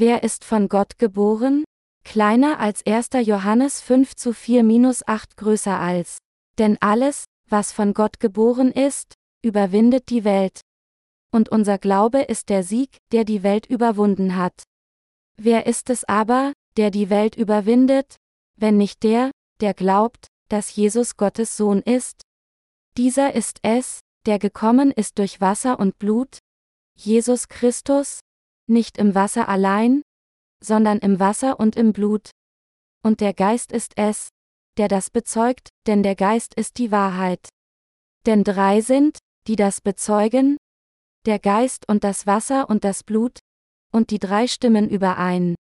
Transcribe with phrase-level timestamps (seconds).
[0.00, 1.64] Wer ist von Gott geboren?
[2.04, 3.08] Kleiner als 1.
[3.26, 6.18] Johannes 5 zu 4 minus 8 größer als.
[6.56, 10.60] Denn alles, was von Gott geboren ist, überwindet die Welt.
[11.32, 14.62] Und unser Glaube ist der Sieg, der die Welt überwunden hat.
[15.36, 18.18] Wer ist es aber, der die Welt überwindet,
[18.54, 22.22] wenn nicht der, der glaubt, dass Jesus Gottes Sohn ist?
[22.96, 26.38] Dieser ist es, der gekommen ist durch Wasser und Blut,
[26.94, 28.20] Jesus Christus,
[28.68, 30.02] nicht im Wasser allein,
[30.62, 32.30] sondern im Wasser und im Blut.
[33.02, 34.28] Und der Geist ist es,
[34.76, 37.48] der das bezeugt, denn der Geist ist die Wahrheit.
[38.26, 40.56] Denn drei sind, die das bezeugen,
[41.26, 43.38] der Geist und das Wasser und das Blut,
[43.92, 45.54] und die drei stimmen überein.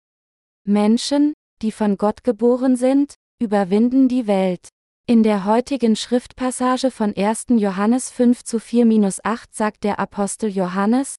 [0.66, 4.68] Menschen, die von Gott geboren sind, überwinden die Welt.
[5.08, 7.46] In der heutigen Schriftpassage von 1.
[7.52, 11.16] Johannes 5 zu 4-8 sagt der Apostel Johannes,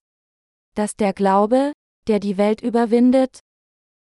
[0.74, 1.72] dass der Glaube,
[2.08, 3.40] der die Welt überwindet,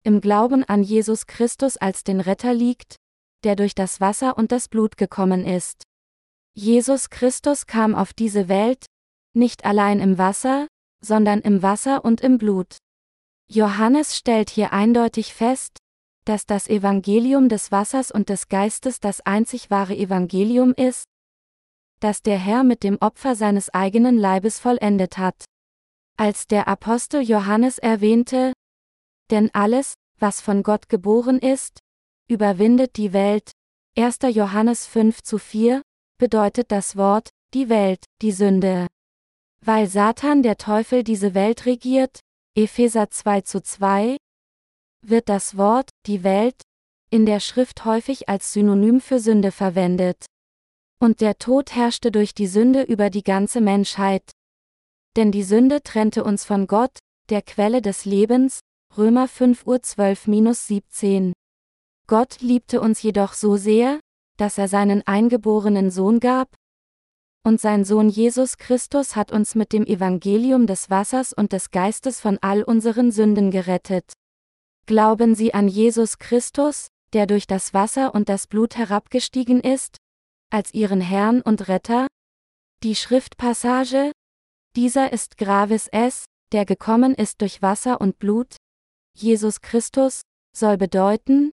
[0.03, 2.97] im Glauben an Jesus Christus als den Retter liegt,
[3.43, 5.83] der durch das Wasser und das Blut gekommen ist.
[6.53, 8.85] Jesus Christus kam auf diese Welt,
[9.33, 10.67] nicht allein im Wasser,
[11.01, 12.77] sondern im Wasser und im Blut.
[13.49, 15.77] Johannes stellt hier eindeutig fest,
[16.25, 21.05] dass das Evangelium des Wassers und des Geistes das einzig wahre Evangelium ist,
[21.99, 25.45] das der Herr mit dem Opfer seines eigenen Leibes vollendet hat.
[26.17, 28.53] Als der Apostel Johannes erwähnte,
[29.31, 31.79] denn alles, was von Gott geboren ist,
[32.27, 33.51] überwindet die Welt,
[33.97, 34.19] 1.
[34.29, 35.81] Johannes 5 zu 4,
[36.19, 38.87] bedeutet das Wort, die Welt, die Sünde.
[39.61, 42.19] Weil Satan der Teufel diese Welt regiert,
[42.55, 44.17] Epheser 2 zu 2,
[45.01, 46.61] wird das Wort, die Welt,
[47.09, 50.25] in der Schrift häufig als Synonym für Sünde verwendet.
[50.99, 54.31] Und der Tod herrschte durch die Sünde über die ganze Menschheit,
[55.15, 56.97] denn die Sünde trennte uns von Gott,
[57.29, 58.59] der Quelle des Lebens,
[58.97, 61.33] Römer 5 Uhr 12-17.
[62.07, 63.99] Gott liebte uns jedoch so sehr,
[64.37, 66.49] dass er seinen eingeborenen Sohn gab,
[67.45, 72.21] und sein Sohn Jesus Christus hat uns mit dem Evangelium des Wassers und des Geistes
[72.21, 74.13] von all unseren Sünden gerettet.
[74.85, 79.97] Glauben Sie an Jesus Christus, der durch das Wasser und das Blut herabgestiegen ist,
[80.51, 82.07] als Ihren Herrn und Retter?
[82.81, 84.13] Die Schriftpassage,
[84.75, 88.57] dieser ist Gravis S., der gekommen ist durch Wasser und Blut.
[89.15, 90.21] Jesus Christus,
[90.55, 91.51] soll bedeuten,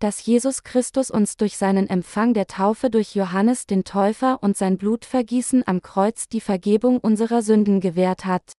[0.00, 4.78] dass Jesus Christus uns durch seinen Empfang der Taufe durch Johannes den Täufer und sein
[4.78, 8.52] Blutvergießen am Kreuz die Vergebung unserer Sünden gewährt hat.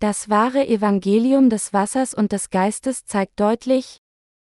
[0.00, 3.98] Das wahre Evangelium des Wassers und des Geistes zeigt deutlich,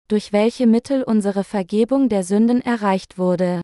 [0.09, 3.61] durch welche Mittel unsere Vergebung der Sünden erreicht wurde.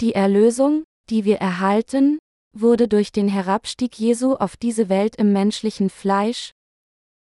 [0.00, 2.18] Die Erlösung, die wir erhalten,
[2.54, 6.52] wurde durch den Herabstieg Jesu auf diese Welt im menschlichen Fleisch,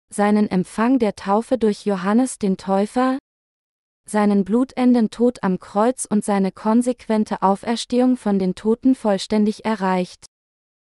[0.10, 3.20] seinen Empfang der Taufe durch Johannes den Täufer,
[4.08, 10.26] seinen blutenden Tod am Kreuz und seine konsequente Auferstehung von den Toten vollständig erreicht.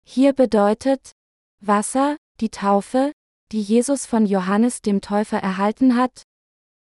[0.06, 1.14] Hier bedeutet
[1.62, 3.14] Wasser, die Taufe,
[3.52, 6.24] die Jesus von Johannes dem Täufer erhalten hat,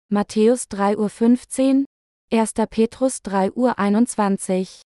[0.09, 1.85] Matthäus 3.15 Uhr,
[2.33, 2.55] 1.
[2.71, 4.90] Petrus 3.21 Uhr.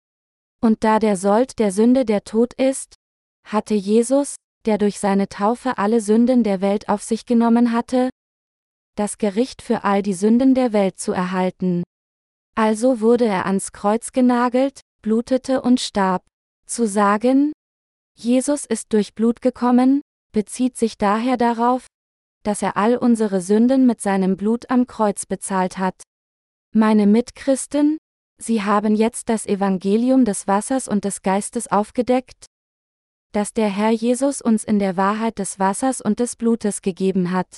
[0.62, 2.96] Und da der Sold der Sünde der Tod ist,
[3.44, 4.36] hatte Jesus,
[4.66, 8.10] der durch seine Taufe alle Sünden der Welt auf sich genommen hatte,
[8.96, 11.84] das Gericht für all die Sünden der Welt zu erhalten.
[12.56, 16.26] Also wurde er ans Kreuz genagelt, blutete und starb.
[16.66, 17.54] Zu sagen,
[18.16, 20.02] Jesus ist durch Blut gekommen,
[20.32, 21.86] bezieht sich daher darauf,
[22.44, 26.02] dass er all unsere Sünden mit seinem Blut am Kreuz bezahlt hat.
[26.74, 27.98] Meine Mitchristen,
[28.40, 32.46] Sie haben jetzt das Evangelium des Wassers und des Geistes aufgedeckt,
[33.32, 37.58] das der Herr Jesus uns in der Wahrheit des Wassers und des Blutes gegeben hat.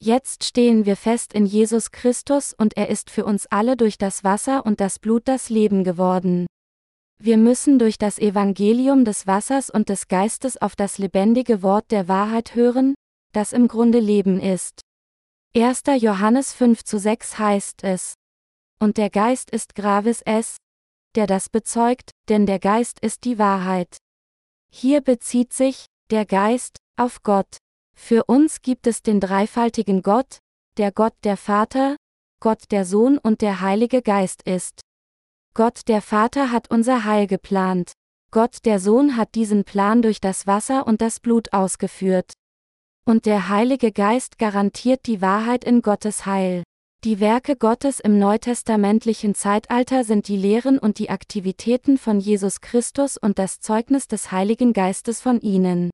[0.00, 4.22] Jetzt stehen wir fest in Jesus Christus und er ist für uns alle durch das
[4.22, 6.46] Wasser und das Blut das Leben geworden.
[7.20, 12.06] Wir müssen durch das Evangelium des Wassers und des Geistes auf das lebendige Wort der
[12.06, 12.94] Wahrheit hören,
[13.32, 14.80] das im Grunde Leben ist.
[15.56, 15.82] 1.
[15.98, 18.14] Johannes 5 zu 6 heißt es,
[18.80, 20.56] und der Geist ist Gravis S,
[21.14, 23.98] der das bezeugt, denn der Geist ist die Wahrheit.
[24.70, 27.58] Hier bezieht sich, der Geist, auf Gott.
[27.94, 30.38] Für uns gibt es den dreifaltigen Gott,
[30.76, 31.96] der Gott der Vater,
[32.40, 34.80] Gott der Sohn und der Heilige Geist ist.
[35.54, 37.92] Gott der Vater hat unser Heil geplant.
[38.30, 42.34] Gott der Sohn hat diesen Plan durch das Wasser und das Blut ausgeführt.
[43.04, 46.62] Und der Heilige Geist garantiert die Wahrheit in Gottes Heil.
[47.04, 53.16] Die Werke Gottes im neutestamentlichen Zeitalter sind die Lehren und die Aktivitäten von Jesus Christus
[53.16, 55.90] und das Zeugnis des Heiligen Geistes von ihnen.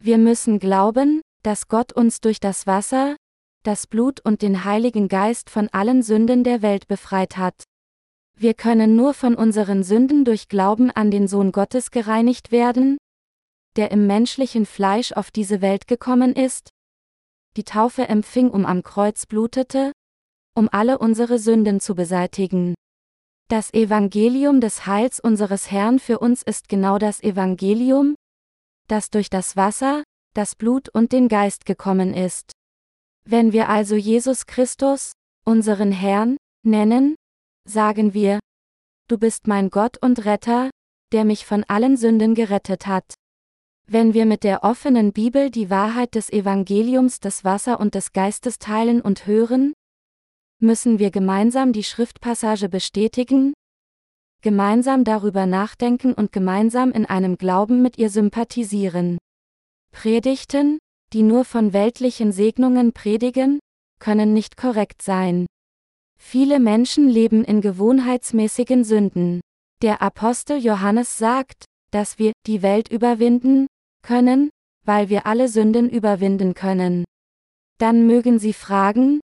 [0.00, 3.14] Wir müssen glauben, dass Gott uns durch das Wasser,
[3.62, 7.62] das Blut und den Heiligen Geist von allen Sünden der Welt befreit hat.
[8.36, 12.98] Wir können nur von unseren Sünden durch Glauben an den Sohn Gottes gereinigt werden,
[13.76, 16.70] der im menschlichen Fleisch auf diese Welt gekommen ist,
[17.56, 19.92] die Taufe empfing, um am Kreuz blutete,
[20.54, 22.74] um alle unsere Sünden zu beseitigen.
[23.48, 28.14] Das Evangelium des Heils unseres Herrn für uns ist genau das Evangelium,
[28.88, 30.02] das durch das Wasser,
[30.34, 32.52] das Blut und den Geist gekommen ist.
[33.24, 35.12] Wenn wir also Jesus Christus,
[35.44, 37.16] unseren Herrn, nennen,
[37.68, 38.40] sagen wir,
[39.06, 40.70] Du bist mein Gott und Retter,
[41.12, 43.14] der mich von allen Sünden gerettet hat.
[43.86, 48.58] Wenn wir mit der offenen Bibel die Wahrheit des Evangeliums des Wasser und des Geistes
[48.58, 49.74] teilen und hören,
[50.64, 53.52] müssen wir gemeinsam die Schriftpassage bestätigen,
[54.42, 59.18] gemeinsam darüber nachdenken und gemeinsam in einem Glauben mit ihr sympathisieren.
[59.92, 60.78] Predigten,
[61.12, 63.60] die nur von weltlichen Segnungen predigen,
[64.00, 65.46] können nicht korrekt sein.
[66.18, 69.40] Viele Menschen leben in gewohnheitsmäßigen Sünden.
[69.82, 73.66] Der Apostel Johannes sagt, dass wir die Welt überwinden
[74.02, 74.50] können,
[74.84, 77.04] weil wir alle Sünden überwinden können.
[77.78, 79.20] Dann mögen Sie fragen,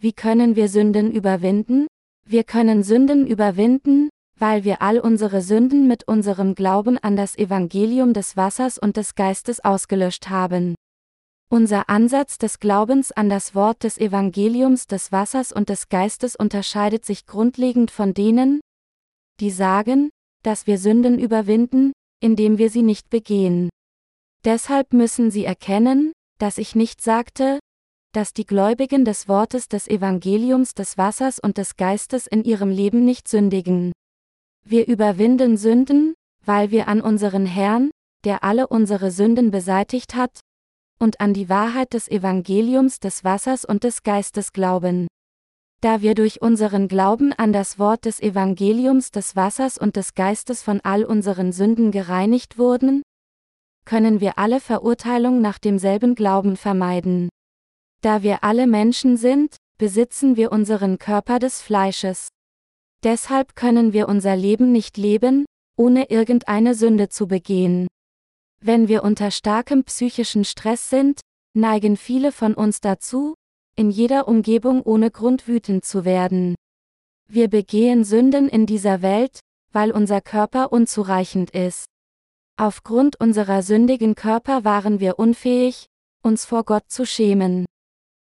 [0.00, 1.86] wie können wir Sünden überwinden?
[2.26, 4.08] Wir können Sünden überwinden,
[4.38, 9.14] weil wir all unsere Sünden mit unserem Glauben an das Evangelium des Wassers und des
[9.14, 10.74] Geistes ausgelöscht haben.
[11.50, 17.04] Unser Ansatz des Glaubens an das Wort des Evangeliums des Wassers und des Geistes unterscheidet
[17.04, 18.60] sich grundlegend von denen,
[19.40, 20.10] die sagen,
[20.42, 23.68] dass wir Sünden überwinden, indem wir sie nicht begehen.
[24.44, 27.58] Deshalb müssen sie erkennen, dass ich nicht sagte,
[28.12, 33.04] dass die Gläubigen des Wortes des Evangeliums des Wassers und des Geistes in ihrem Leben
[33.04, 33.92] nicht sündigen.
[34.64, 36.14] Wir überwinden Sünden,
[36.44, 37.90] weil wir an unseren Herrn,
[38.24, 40.40] der alle unsere Sünden beseitigt hat,
[40.98, 45.06] und an die Wahrheit des Evangeliums des Wassers und des Geistes glauben.
[45.80, 50.62] Da wir durch unseren Glauben an das Wort des Evangeliums des Wassers und des Geistes
[50.62, 53.02] von all unseren Sünden gereinigt wurden,
[53.86, 57.30] können wir alle Verurteilung nach demselben Glauben vermeiden.
[58.02, 62.28] Da wir alle Menschen sind, besitzen wir unseren Körper des Fleisches.
[63.02, 65.44] Deshalb können wir unser Leben nicht leben,
[65.76, 67.88] ohne irgendeine Sünde zu begehen.
[68.62, 71.20] Wenn wir unter starkem psychischen Stress sind,
[71.54, 73.34] neigen viele von uns dazu,
[73.76, 76.54] in jeder Umgebung ohne Grund wütend zu werden.
[77.28, 79.40] Wir begehen Sünden in dieser Welt,
[79.72, 81.86] weil unser Körper unzureichend ist.
[82.58, 85.86] Aufgrund unserer sündigen Körper waren wir unfähig,
[86.22, 87.64] uns vor Gott zu schämen.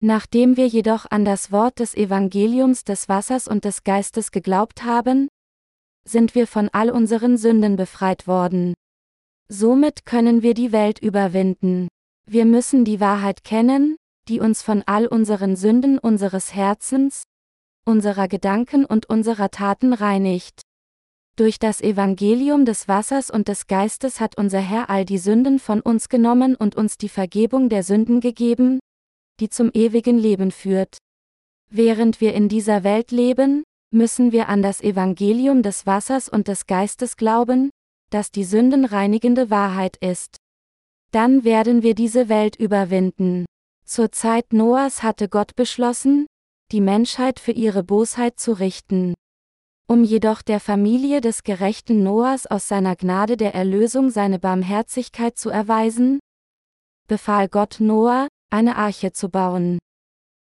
[0.08, 5.30] Nachdem wir jedoch an das Wort des Evangeliums des Wassers und des Geistes geglaubt haben,
[6.08, 8.76] sind wir von all unseren Sünden befreit worden.
[9.50, 11.88] Somit können wir die Welt überwinden.
[12.30, 13.96] Wir müssen die Wahrheit kennen,
[14.28, 17.24] die uns von all unseren Sünden unseres Herzens,
[17.84, 20.62] unserer Gedanken und unserer Taten reinigt.
[21.36, 25.82] Durch das Evangelium des Wassers und des Geistes hat unser Herr all die Sünden von
[25.82, 28.78] uns genommen und uns die Vergebung der Sünden gegeben,
[29.40, 30.98] die zum ewigen Leben führt.
[31.70, 36.68] Während wir in dieser Welt leben, müssen wir an das Evangelium des Wassers und des
[36.68, 37.70] Geistes glauben,
[38.10, 40.38] das die sündenreinigende Wahrheit ist.
[41.12, 43.46] Dann werden wir diese Welt überwinden.
[43.86, 46.28] Zur Zeit Noahs hatte Gott beschlossen,
[46.72, 49.14] die Menschheit für ihre Bosheit zu richten.
[49.88, 55.50] Um jedoch der Familie des gerechten Noahs aus seiner Gnade der Erlösung seine Barmherzigkeit zu
[55.52, 56.20] erweisen,
[57.08, 59.80] befahl Gott Noah, eine Arche zu bauen.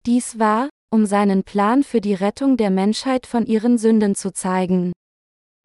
[0.05, 4.93] Dies war, um seinen Plan für die Rettung der Menschheit von ihren Sünden zu zeigen.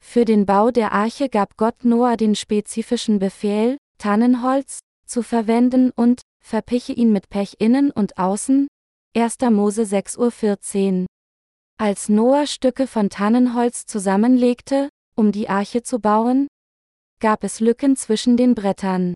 [0.01, 6.23] Für den Bau der Arche gab Gott Noah den spezifischen Befehl, Tannenholz, zu verwenden und,
[6.45, 8.67] verpiche ihn mit Pech innen und außen,
[9.17, 9.37] 1.
[9.53, 11.07] Mose 6.14 Uhr.
[11.79, 16.49] Als Noah Stücke von Tannenholz zusammenlegte, um die Arche zu bauen,
[17.21, 19.15] gab es Lücken zwischen den Brettern.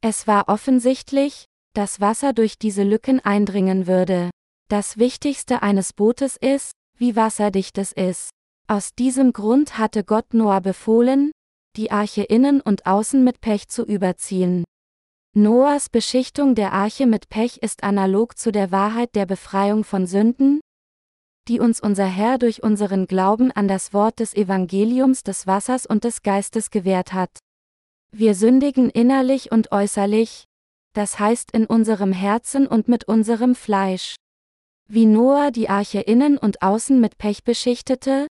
[0.00, 1.44] Es war offensichtlich,
[1.76, 4.30] dass Wasser durch diese Lücken eindringen würde.
[4.68, 8.30] Das Wichtigste eines Bootes ist, wie wasserdicht es ist.
[8.66, 11.32] Aus diesem Grund hatte Gott Noah befohlen,
[11.76, 14.64] die Arche innen und außen mit Pech zu überziehen.
[15.34, 20.60] Noahs Beschichtung der Arche mit Pech ist analog zu der Wahrheit der Befreiung von Sünden,
[21.46, 26.04] die uns unser Herr durch unseren Glauben an das Wort des Evangeliums des Wassers und
[26.04, 27.38] des Geistes gewährt hat.
[28.10, 30.45] Wir sündigen innerlich und äußerlich,
[30.96, 34.16] das heißt in unserem Herzen und mit unserem Fleisch.
[34.88, 38.26] Wie Noah die Arche innen und außen mit Pech beschichtete,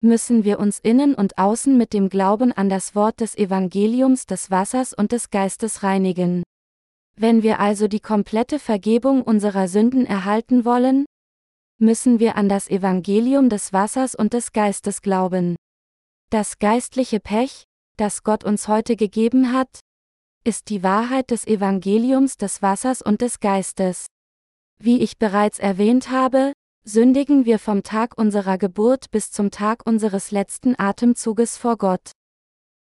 [0.00, 4.50] müssen wir uns innen und außen mit dem Glauben an das Wort des Evangeliums des
[4.50, 6.42] Wassers und des Geistes reinigen.
[7.14, 11.06] Wenn wir also die komplette Vergebung unserer Sünden erhalten wollen,
[11.78, 15.54] müssen wir an das Evangelium des Wassers und des Geistes glauben.
[16.30, 17.64] Das geistliche Pech,
[17.96, 19.80] das Gott uns heute gegeben hat,
[20.46, 24.06] ist die Wahrheit des Evangeliums des Wassers und des Geistes.
[24.78, 26.52] Wie ich bereits erwähnt habe,
[26.84, 32.12] sündigen wir vom Tag unserer Geburt bis zum Tag unseres letzten Atemzuges vor Gott.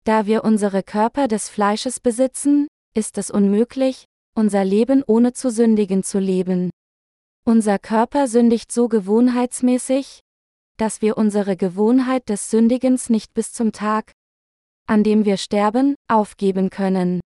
[0.04, 4.06] Da wir unsere Körper des Fleisches besitzen, ist es unmöglich,
[4.36, 6.70] unser Leben ohne zu sündigen zu leben.
[7.46, 10.20] Unser Körper sündigt so gewohnheitsmäßig,
[10.78, 14.12] dass wir unsere Gewohnheit des Sündigens nicht bis zum Tag,
[14.86, 17.22] an dem wir sterben, aufgeben können.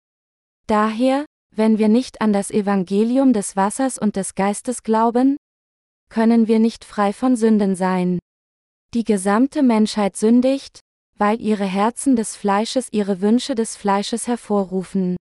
[0.68, 1.24] Daher,
[1.56, 5.38] wenn wir nicht an das Evangelium des Wassers und des Geistes glauben,
[6.10, 8.18] können wir nicht frei von Sünden sein.
[8.92, 10.80] Die gesamte Menschheit sündigt,
[11.16, 15.16] weil ihre Herzen des Fleisches ihre Wünsche des Fleisches hervorrufen.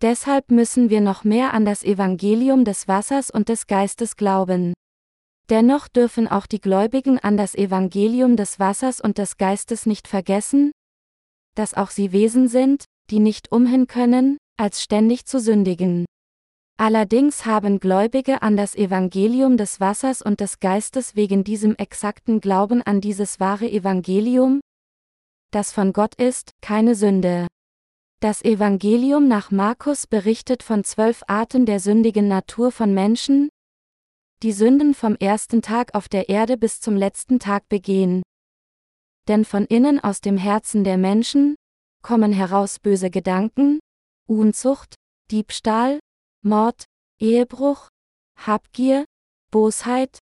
[0.00, 4.74] Deshalb müssen wir noch mehr an das Evangelium des Wassers und des Geistes glauben.
[5.50, 10.70] Dennoch dürfen auch die Gläubigen an das Evangelium des Wassers und des Geistes nicht vergessen,
[11.56, 16.04] dass auch sie Wesen sind, die nicht umhin können, als ständig zu sündigen.
[16.76, 22.82] Allerdings haben Gläubige an das Evangelium des Wassers und des Geistes wegen diesem exakten Glauben
[22.82, 24.60] an dieses wahre Evangelium,
[25.50, 27.46] das von Gott ist, keine Sünde.
[28.20, 33.48] Das Evangelium nach Markus berichtet von zwölf Arten der sündigen Natur von Menschen,
[34.42, 38.22] die Sünden vom ersten Tag auf der Erde bis zum letzten Tag begehen.
[39.26, 41.56] Denn von innen aus dem Herzen der Menschen
[42.02, 43.80] kommen heraus böse Gedanken,
[44.28, 44.94] Unzucht,
[45.30, 46.00] Diebstahl,
[46.42, 46.84] Mord,
[47.18, 47.88] Ehebruch,
[48.36, 49.06] Habgier,
[49.50, 50.18] Bosheit,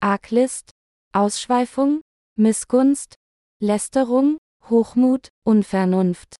[0.00, 0.70] Arglist,
[1.12, 2.00] Ausschweifung,
[2.36, 3.16] Missgunst,
[3.60, 4.38] Lästerung,
[4.70, 6.36] Hochmut, Unvernunft.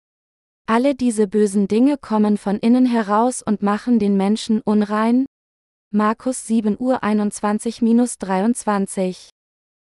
[0.66, 5.26] Alle diese bösen Dinge kommen von innen heraus und machen den Menschen unrein.
[5.92, 9.28] Markus 7 Uhr 21-23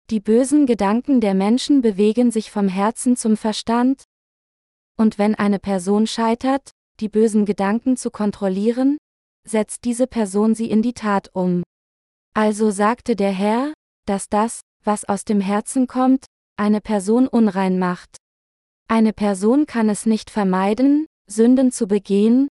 [0.09, 4.03] Die bösen Gedanken der Menschen bewegen sich vom Herzen zum Verstand.
[4.97, 6.71] Und wenn eine Person scheitert,
[7.03, 8.97] die bösen Gedanken zu kontrollieren,
[9.45, 11.61] setzt diese Person sie in die Tat um.
[12.33, 13.73] Also sagte der Herr,
[14.07, 16.25] dass das, was aus dem Herzen kommt,
[16.57, 18.15] eine Person unrein macht.
[18.87, 22.47] Eine Person kann es nicht vermeiden, Sünden zu begehen,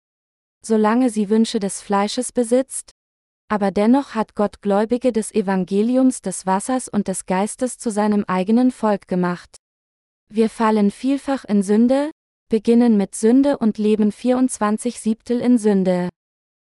[0.66, 2.90] solange sie Wünsche des Fleisches besitzt,
[3.48, 8.72] aber dennoch hat Gott Gläubige des Evangeliums des Wassers und des Geistes zu seinem eigenen
[8.72, 9.58] Volk gemacht.
[10.28, 12.10] Wir fallen vielfach in Sünde,
[12.50, 16.10] beginnen mit Sünde und leben 24 Siebtel in Sünde.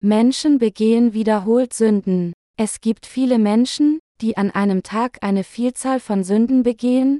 [0.00, 2.34] Menschen begehen wiederholt Sünden.
[2.58, 7.18] Es gibt viele Menschen, die an einem Tag eine Vielzahl von Sünden begehen,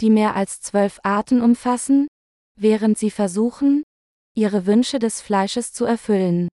[0.00, 2.08] die mehr als zwölf Arten umfassen,
[2.58, 3.84] während sie versuchen,
[4.34, 6.48] ihre Wünsche des Fleisches zu erfüllen.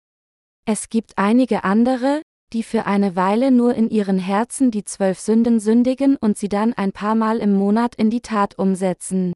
[0.65, 2.23] Es gibt einige andere,
[2.55, 6.73] die für eine Weile nur in ihren Herzen die zwölf Sünden sündigen und sie dann
[6.73, 9.35] ein paar Mal im Monat in die Tat umsetzen.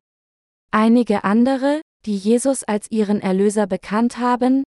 [0.71, 4.63] Einige andere, die Jesus als ihren Erlöser bekannt haben,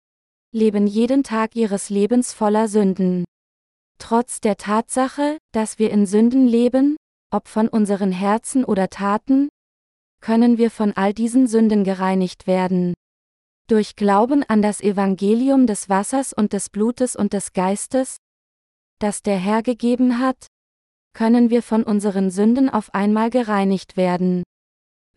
[0.53, 3.25] leben jeden Tag ihres Lebens voller Sünden.
[3.99, 6.95] Trotz der Tatsache, dass wir in Sünden leben,
[7.31, 9.49] ob von unseren Herzen oder Taten,
[10.21, 12.93] können wir von all diesen Sünden gereinigt werden.
[13.67, 18.17] Durch Glauben an das Evangelium des Wassers und des Blutes und des Geistes,
[18.99, 20.47] das der Herr gegeben hat,
[21.13, 24.43] können wir von unseren Sünden auf einmal gereinigt werden.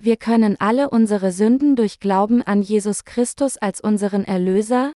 [0.00, 4.92] Wir können alle unsere Sünden durch Glauben an Jesus Christus als unseren Erlöser,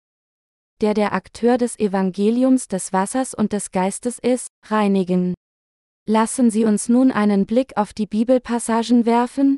[0.79, 5.33] der der Akteur des Evangeliums des Wassers und des Geistes ist, reinigen.
[6.07, 9.57] Lassen Sie uns nun einen Blick auf die Bibelpassagen werfen,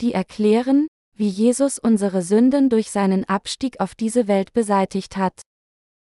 [0.00, 5.42] die erklären, wie Jesus unsere Sünden durch seinen Abstieg auf diese Welt beseitigt hat.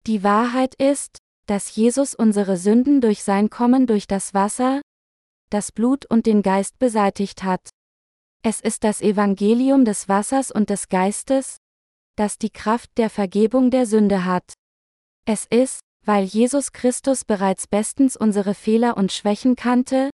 [0.07, 4.81] Die Wahrheit ist, dass Jesus unsere Sünden durch sein Kommen durch das Wasser,
[5.49, 7.69] das Blut und den Geist beseitigt hat.
[8.43, 11.57] Es ist das Evangelium des Wassers und des Geistes,
[12.15, 14.53] das die Kraft der Vergebung der Sünde hat.
[15.25, 20.09] Es ist, weil Jesus Christus bereits bestens unsere Fehler und Schwächen kannte,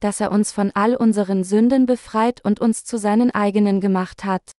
[0.00, 4.50] dass er uns von all unseren Sünden befreit und uns zu seinen eigenen gemacht hat.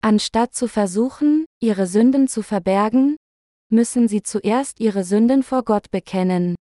[0.00, 3.16] Anstatt zu versuchen, ihre Sünden zu verbergen,
[3.70, 6.54] müssen sie zuerst ihre Sünden vor Gott bekennen.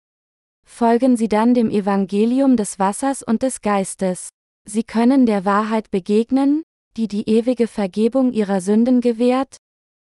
[0.67, 4.31] Folgen sie dann dem Evangelium des Wassers und des Geistes.
[4.65, 6.63] Sie können der Wahrheit begegnen,
[6.97, 9.57] die die ewige Vergebung ihrer Sünden gewährt,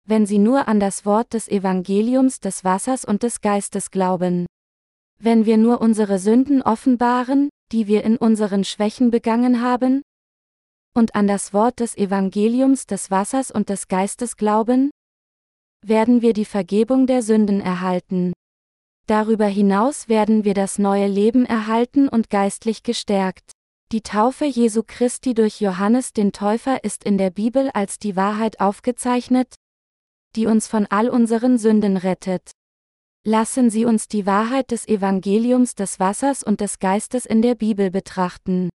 [0.07, 4.45] wenn sie nur an das Wort des Evangeliums des Wassers und des Geistes glauben.
[5.19, 10.01] Wenn wir nur unsere Sünden offenbaren, die wir in unseren Schwächen begangen haben,
[10.93, 14.91] und an das Wort des Evangeliums des Wassers und des Geistes glauben,
[15.86, 18.33] werden wir die Vergebung der Sünden erhalten.
[19.07, 23.51] Darüber hinaus werden wir das neue Leben erhalten und geistlich gestärkt.
[23.91, 28.62] Die Taufe Jesu Christi durch Johannes den Täufer ist in der Bibel als die Wahrheit
[28.62, 29.55] aufgezeichnet,
[30.38, 32.51] die uns von all unseren Sünden rettet.
[33.27, 37.91] Lassen Sie uns die Wahrheit des Evangeliums des Wassers und des Geistes in der Bibel
[37.91, 38.69] betrachten.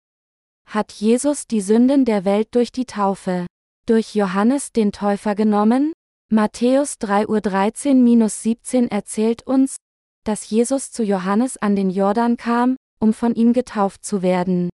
[0.69, 3.47] Hat Jesus die Sünden der Welt durch die Taufe,
[3.87, 5.95] durch Johannes den Täufer genommen?
[6.31, 9.77] Matthäus 3.13-17 erzählt uns,
[10.25, 14.69] dass Jesus zu Johannes an den Jordan kam, um von ihm getauft zu werden.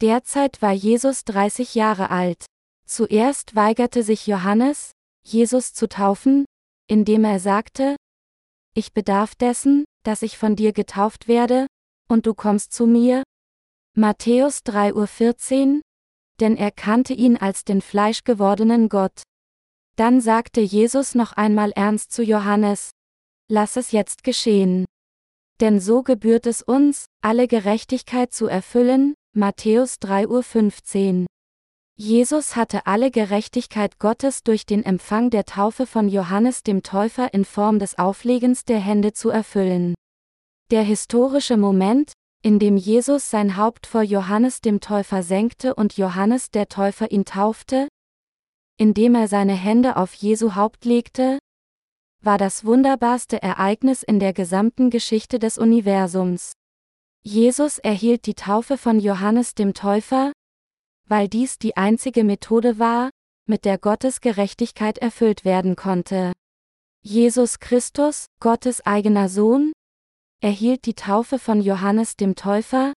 [0.00, 2.46] Derzeit war Jesus 30 Jahre alt.
[2.86, 4.92] Zuerst weigerte sich Johannes,
[5.22, 6.46] Jesus zu taufen,
[6.88, 7.96] indem er sagte,
[8.74, 11.66] ich bedarf dessen, dass ich von dir getauft werde,
[12.08, 13.22] und du kommst zu mir?
[13.94, 15.80] Matthäus 3.14 Uhr
[16.40, 19.22] Denn er kannte ihn als den fleischgewordenen Gott.
[19.96, 22.90] Dann sagte Jesus noch einmal ernst zu Johannes,
[23.48, 24.86] Lass es jetzt geschehen.
[25.60, 31.26] Denn so gebührt es uns, alle Gerechtigkeit zu erfüllen, Matthäus 3.15 Uhr
[31.96, 37.44] Jesus hatte alle Gerechtigkeit Gottes durch den Empfang der Taufe von Johannes dem Täufer in
[37.44, 39.94] Form des Auflegens der Hände zu erfüllen.
[40.72, 46.50] Der historische Moment, in dem Jesus sein Haupt vor Johannes dem Täufer senkte und Johannes
[46.50, 47.86] der Täufer ihn taufte,
[48.78, 51.38] indem er seine Hände auf Jesu Haupt legte,
[52.20, 56.54] war das wunderbarste Ereignis in der gesamten Geschichte des Universums.
[57.22, 60.32] Jesus erhielt die Taufe von Johannes dem Täufer,
[61.06, 63.10] weil dies die einzige Methode war,
[63.46, 66.32] mit der Gottes Gerechtigkeit erfüllt werden konnte.
[67.02, 69.72] Jesus Christus, Gottes eigener Sohn,
[70.40, 72.94] erhielt die Taufe von Johannes dem Täufer,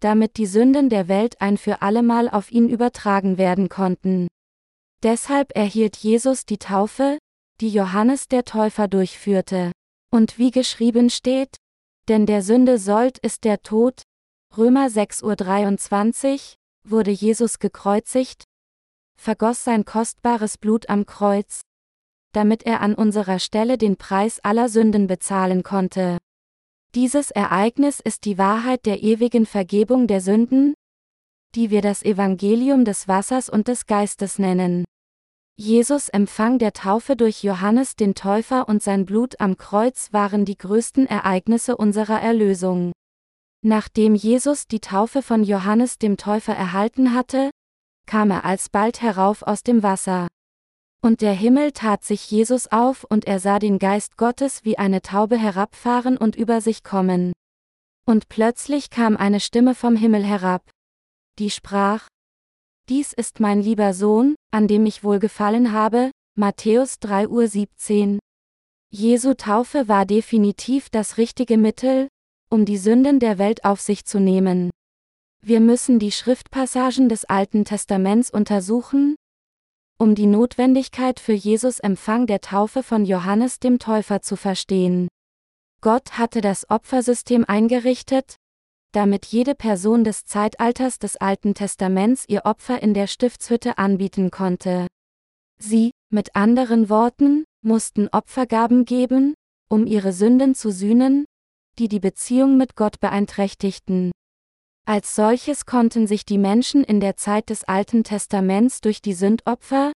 [0.00, 4.28] damit die Sünden der Welt ein für allemal auf ihn übertragen werden konnten.
[5.02, 7.18] Deshalb erhielt Jesus die Taufe,
[7.60, 9.72] die Johannes der Täufer durchführte.
[10.10, 11.56] Und wie geschrieben steht,
[12.08, 14.02] denn der Sünde sollt ist der Tod,
[14.56, 16.40] Römer 6.23 Uhr,
[16.90, 18.44] wurde Jesus gekreuzigt,
[19.16, 21.60] vergoss sein kostbares Blut am Kreuz,
[22.32, 26.18] damit er an unserer Stelle den Preis aller Sünden bezahlen konnte.
[26.94, 30.74] Dieses Ereignis ist die Wahrheit der ewigen Vergebung der Sünden,
[31.54, 34.84] die wir das Evangelium des Wassers und des Geistes nennen.
[35.62, 40.56] Jesus Empfang der Taufe durch Johannes den Täufer und sein Blut am Kreuz waren die
[40.56, 42.92] größten Ereignisse unserer Erlösung.
[43.60, 47.50] Nachdem Jesus die Taufe von Johannes dem Täufer erhalten hatte,
[48.06, 50.28] kam er alsbald herauf aus dem Wasser.
[51.02, 55.02] Und der Himmel tat sich Jesus auf und er sah den Geist Gottes wie eine
[55.02, 57.34] Taube herabfahren und über sich kommen.
[58.06, 60.62] Und plötzlich kam eine Stimme vom Himmel herab.
[61.38, 62.08] Die sprach,
[62.90, 68.18] Dies ist mein lieber Sohn, an dem ich wohlgefallen habe, Matthäus 3.17 Uhr.
[68.92, 72.08] Jesu Taufe war definitiv das richtige Mittel,
[72.50, 74.70] um die Sünden der Welt auf sich zu nehmen.
[75.40, 79.14] Wir müssen die Schriftpassagen des Alten Testaments untersuchen,
[79.96, 85.06] um die Notwendigkeit für Jesus Empfang der Taufe von Johannes dem Täufer zu verstehen.
[85.80, 88.34] Gott hatte das Opfersystem eingerichtet,
[88.92, 94.86] damit jede Person des Zeitalters des Alten Testaments ihr Opfer in der Stiftshütte anbieten konnte.
[95.58, 99.34] Sie, mit anderen Worten, mussten Opfergaben geben,
[99.68, 101.26] um ihre Sünden zu sühnen,
[101.78, 104.10] die die Beziehung mit Gott beeinträchtigten.
[104.86, 109.92] Als solches konnten sich die Menschen in der Zeit des Alten Testaments durch die Sündopfer,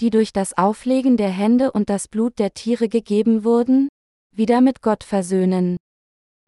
[0.00, 3.88] die durch das Auflegen der Hände und das Blut der Tiere gegeben wurden,
[4.34, 5.76] wieder mit Gott versöhnen.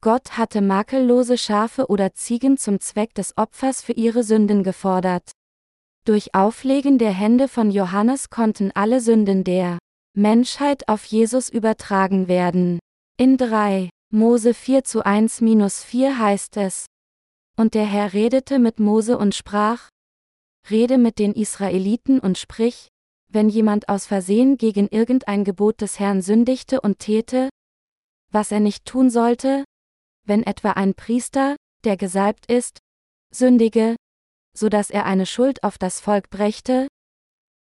[0.04, 5.30] Gott hatte makellose Schafe oder Ziegen zum Zweck des Opfers für ihre Sünden gefordert.
[6.04, 9.78] Durch Auflegen der Hände von Johannes konnten alle Sünden der
[10.14, 12.80] Menschheit auf Jesus übertragen werden.
[13.16, 16.84] In 3 Mose 4 zu 1 minus 4 heißt es.
[17.56, 19.88] Und der Herr redete mit Mose und sprach,
[20.68, 22.88] Rede mit den Israeliten und sprich,
[23.32, 27.48] wenn jemand aus Versehen gegen irgendein Gebot des Herrn sündigte und täte,
[28.30, 29.64] was er nicht tun sollte,
[30.24, 32.78] wenn etwa ein Priester, der gesalbt ist,
[33.32, 33.96] sündige,
[34.56, 36.88] so dass er eine Schuld auf das Volk brächte,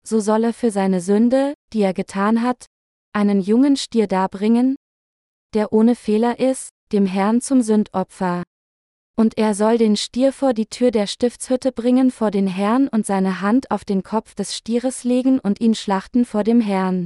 [0.05, 2.66] so soll er für seine Sünde, die er getan hat,
[3.12, 4.77] einen jungen Stier darbringen,
[5.55, 8.42] der ohne Fehler ist, dem Herrn zum Sündopfer.
[9.16, 13.05] Und er soll den Stier vor die Tür der Stiftshütte bringen vor den Herrn und
[13.05, 17.05] seine Hand auf den Kopf des Stieres legen und ihn schlachten vor dem Herrn.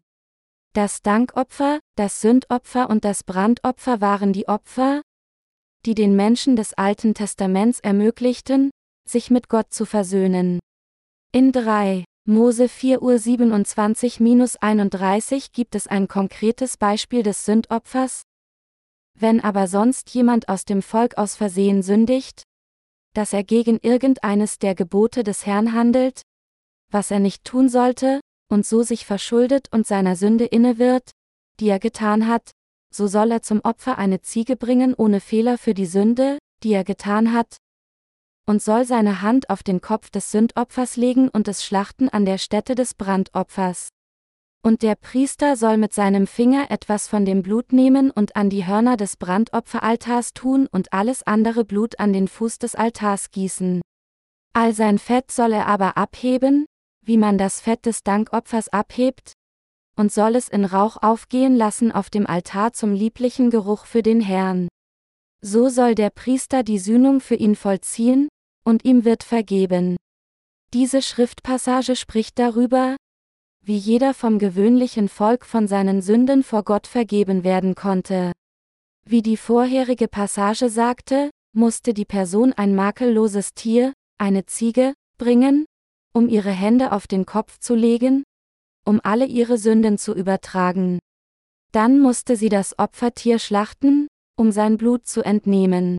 [0.74, 5.02] Das Dankopfer, das Sündopfer und das Brandopfer waren die Opfer,
[5.86, 8.70] die den Menschen des Alten Testaments ermöglichten,
[9.08, 10.58] sich mit Gott zu versöhnen.
[11.32, 18.22] In 3 Mose 4 Uhr 27-31 gibt es ein konkretes Beispiel des Sündopfers.
[19.18, 22.44] Wenn aber sonst jemand aus dem Volk aus Versehen sündigt,
[23.12, 26.22] dass er gegen irgendeines der Gebote des Herrn handelt,
[26.90, 28.20] was er nicht tun sollte,
[28.50, 31.10] und so sich verschuldet und seiner Sünde inne wird,
[31.60, 32.52] die er getan hat,
[32.94, 36.84] so soll er zum Opfer eine Ziege bringen ohne Fehler für die Sünde, die er
[36.84, 37.56] getan hat,
[38.46, 42.38] und soll seine Hand auf den Kopf des Sündopfers legen und es schlachten an der
[42.38, 43.88] Stätte des Brandopfers.
[44.62, 48.66] Und der Priester soll mit seinem Finger etwas von dem Blut nehmen und an die
[48.66, 53.82] Hörner des Brandopferaltars tun und alles andere Blut an den Fuß des Altars gießen.
[54.54, 56.64] All sein Fett soll er aber abheben,
[57.02, 59.32] wie man das Fett des Dankopfers abhebt,
[59.96, 64.20] und soll es in Rauch aufgehen lassen auf dem Altar zum lieblichen Geruch für den
[64.20, 64.68] Herrn.
[65.40, 68.28] So soll der Priester die Sühnung für ihn vollziehen,
[68.64, 69.96] und ihm wird vergeben.
[70.72, 72.96] Diese Schriftpassage spricht darüber,
[73.64, 78.32] wie jeder vom gewöhnlichen Volk von seinen Sünden vor Gott vergeben werden konnte.
[79.06, 85.66] Wie die vorherige Passage sagte, musste die Person ein makelloses Tier, eine Ziege, bringen,
[86.12, 88.24] um ihre Hände auf den Kopf zu legen,
[88.84, 90.98] um alle ihre Sünden zu übertragen.
[91.72, 95.98] Dann musste sie das Opfertier schlachten, um sein Blut zu entnehmen.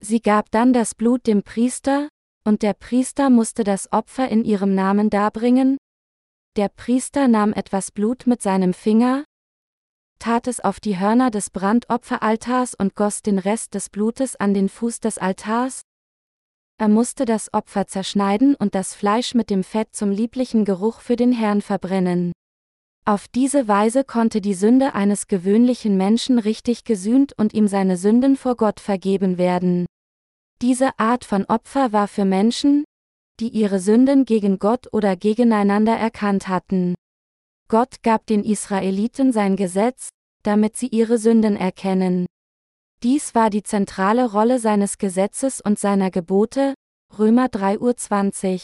[0.00, 2.08] Sie gab dann das Blut dem Priester,
[2.44, 5.78] und der Priester musste das Opfer in ihrem Namen darbringen.
[6.56, 9.24] Der Priester nahm etwas Blut mit seinem Finger,
[10.18, 14.68] tat es auf die Hörner des Brandopferaltars und goss den Rest des Blutes an den
[14.68, 15.82] Fuß des Altars.
[16.78, 21.16] Er musste das Opfer zerschneiden und das Fleisch mit dem Fett zum lieblichen Geruch für
[21.16, 22.32] den Herrn verbrennen.
[23.06, 28.36] Auf diese Weise konnte die Sünde eines gewöhnlichen Menschen richtig gesühnt und ihm seine Sünden
[28.36, 29.86] vor Gott vergeben werden.
[30.60, 32.84] Diese Art von Opfer war für Menschen,
[33.40, 36.94] die ihre Sünden gegen Gott oder gegeneinander erkannt hatten.
[37.68, 40.10] Gott gab den Israeliten sein Gesetz,
[40.42, 42.26] damit sie ihre Sünden erkennen.
[43.02, 46.74] Dies war die zentrale Rolle seines Gesetzes und seiner Gebote,
[47.18, 48.60] Römer 3.20 Uhr.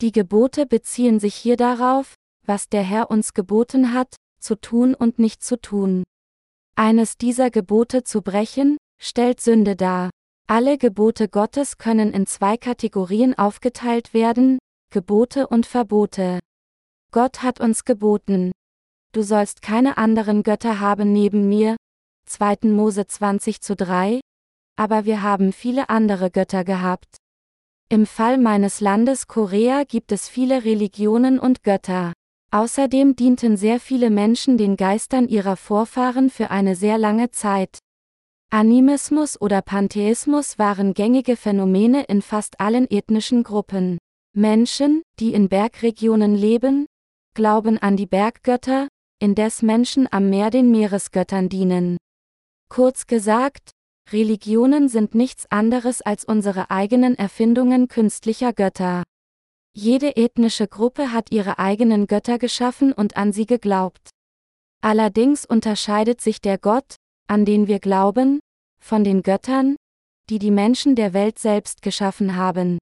[0.00, 2.14] Die Gebote beziehen sich hier darauf,
[2.46, 6.04] was der Herr uns geboten hat, zu tun und nicht zu tun.
[6.76, 10.10] Eines dieser Gebote zu brechen, stellt Sünde dar.
[10.46, 14.58] Alle Gebote Gottes können in zwei Kategorien aufgeteilt werden,
[14.90, 16.38] Gebote und Verbote.
[17.10, 18.52] Gott hat uns geboten.
[19.12, 21.76] Du sollst keine anderen Götter haben neben mir,
[22.28, 22.58] 2.
[22.64, 24.20] Mose 20 zu 3,
[24.76, 27.16] aber wir haben viele andere Götter gehabt.
[27.88, 32.12] Im Fall meines Landes Korea gibt es viele Religionen und Götter.
[32.50, 37.78] Außerdem dienten sehr viele Menschen den Geistern ihrer Vorfahren für eine sehr lange Zeit.
[38.50, 43.98] Animismus oder Pantheismus waren gängige Phänomene in fast allen ethnischen Gruppen.
[44.34, 46.86] Menschen, die in Bergregionen leben,
[47.34, 48.88] glauben an die Berggötter,
[49.18, 51.98] indes Menschen am Meer den Meeresgöttern dienen.
[52.68, 53.70] Kurz gesagt,
[54.10, 59.02] Religionen sind nichts anderes als unsere eigenen Erfindungen künstlicher Götter.
[59.74, 64.10] Jede ethnische Gruppe hat ihre eigenen Götter geschaffen und an sie geglaubt.
[64.80, 68.40] Allerdings unterscheidet sich der Gott, an den wir glauben,
[68.80, 69.76] von den Göttern,
[70.30, 72.78] die die Menschen der Welt selbst geschaffen haben.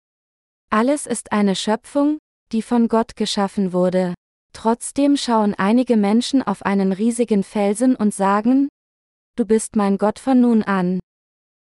[0.70, 2.18] Alles ist eine Schöpfung,
[2.52, 4.14] die von Gott geschaffen wurde.
[4.52, 8.68] Trotzdem schauen einige Menschen auf einen riesigen Felsen und sagen,
[9.36, 10.98] Du bist mein Gott von nun an.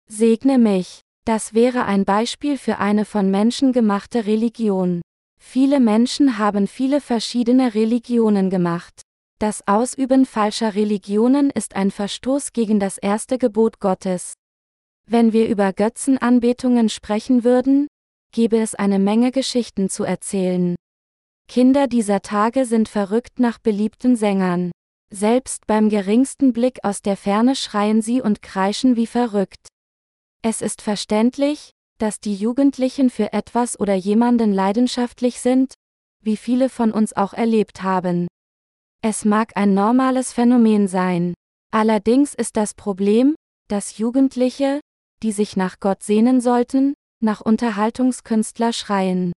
[0.09, 0.99] Segne mich.
[1.23, 5.01] Das wäre ein Beispiel für eine von Menschen gemachte Religion.
[5.41, 9.03] Viele Menschen haben viele verschiedene Religionen gemacht.
[9.39, 14.33] Das Ausüben falscher Religionen ist ein Verstoß gegen das erste Gebot Gottes.
[15.07, 17.87] Wenn wir über Götzenanbetungen sprechen würden,
[18.33, 20.75] gäbe es eine Menge Geschichten zu erzählen.
[21.47, 24.71] Kinder dieser Tage sind verrückt nach beliebten Sängern.
[25.13, 29.67] Selbst beim geringsten Blick aus der Ferne schreien sie und kreischen wie verrückt.
[30.41, 35.73] Es ist verständlich, dass die Jugendlichen für etwas oder jemanden leidenschaftlich sind,
[36.23, 38.27] wie viele von uns auch erlebt haben.
[39.03, 41.33] Es mag ein normales Phänomen sein.
[41.71, 43.35] Allerdings ist das Problem,
[43.67, 44.79] dass Jugendliche,
[45.23, 49.33] die sich nach Gott sehnen sollten, nach Unterhaltungskünstler schreien.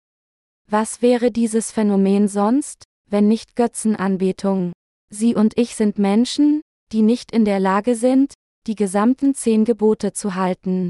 [0.69, 4.71] Was wäre dieses Phänomen sonst, wenn nicht Götzenanbetung?
[5.13, 8.33] Sie und ich sind Menschen, die nicht in der Lage sind,
[8.67, 10.89] die gesamten zehn Gebote zu halten.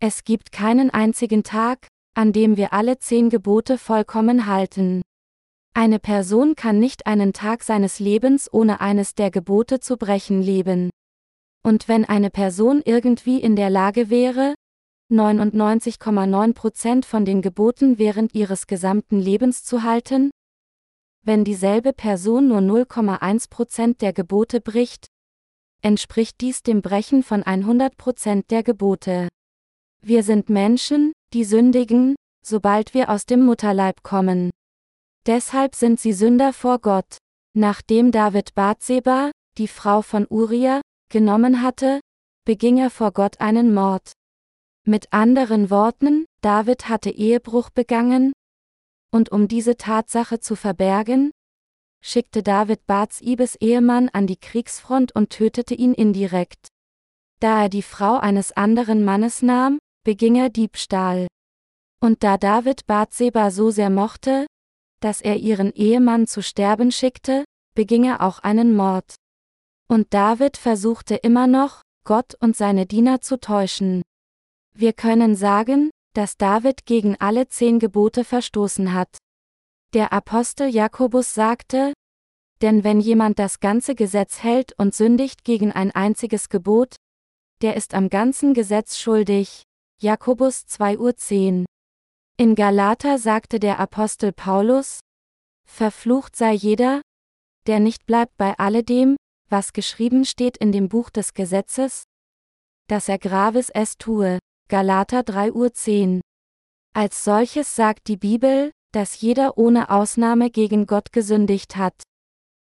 [0.00, 5.02] Es gibt keinen einzigen Tag, an dem wir alle zehn Gebote vollkommen halten.
[5.74, 10.90] Eine Person kann nicht einen Tag seines Lebens ohne eines der Gebote zu brechen leben.
[11.62, 14.54] Und wenn eine Person irgendwie in der Lage wäre,
[15.10, 20.30] 99,9% von den Geboten während ihres gesamten Lebens zu halten,
[21.24, 25.06] wenn dieselbe Person nur 0,1% der Gebote bricht,
[25.82, 29.28] entspricht dies dem Brechen von 100% der Gebote.
[30.04, 34.50] Wir sind Menschen, die sündigen, sobald wir aus dem Mutterleib kommen.
[35.26, 37.18] Deshalb sind sie Sünder vor Gott.
[37.54, 40.80] Nachdem David Bathseba, die Frau von Uriah,
[41.10, 42.00] genommen hatte,
[42.44, 44.12] beging er vor Gott einen Mord.
[44.84, 48.32] Mit anderen Worten, David hatte Ehebruch begangen,
[49.12, 51.30] und um diese Tatsache zu verbergen,
[52.02, 56.68] schickte David Bathsibes Ehemann an die Kriegsfront und tötete ihn indirekt.
[57.38, 61.28] Da er die Frau eines anderen Mannes nahm, beging er Diebstahl.
[62.00, 64.46] Und da David Bathseba so sehr mochte,
[65.00, 67.44] dass er ihren Ehemann zu sterben schickte,
[67.74, 69.14] beging er auch einen Mord.
[69.88, 74.02] Und David versuchte immer noch, Gott und seine Diener zu täuschen.
[74.74, 79.18] Wir können sagen, dass David gegen alle zehn Gebote verstoßen hat.
[79.94, 81.92] Der Apostel Jakobus sagte,
[82.62, 86.94] denn wenn jemand das ganze Gesetz hält und sündigt gegen ein einziges Gebot,
[87.60, 89.64] der ist am ganzen Gesetz schuldig.
[90.00, 91.64] Jakobus 2.10 Uhr.
[92.36, 95.00] In Galater sagte der Apostel Paulus,
[95.64, 97.02] Verflucht sei jeder,
[97.66, 99.16] der nicht bleibt bei alledem,
[99.48, 102.04] was geschrieben steht in dem Buch des Gesetzes,
[102.88, 104.38] dass er Graves es tue.
[104.72, 106.20] Galater 3.10 Uhr.
[106.94, 112.02] Als solches sagt die Bibel, dass jeder ohne Ausnahme gegen Gott gesündigt hat.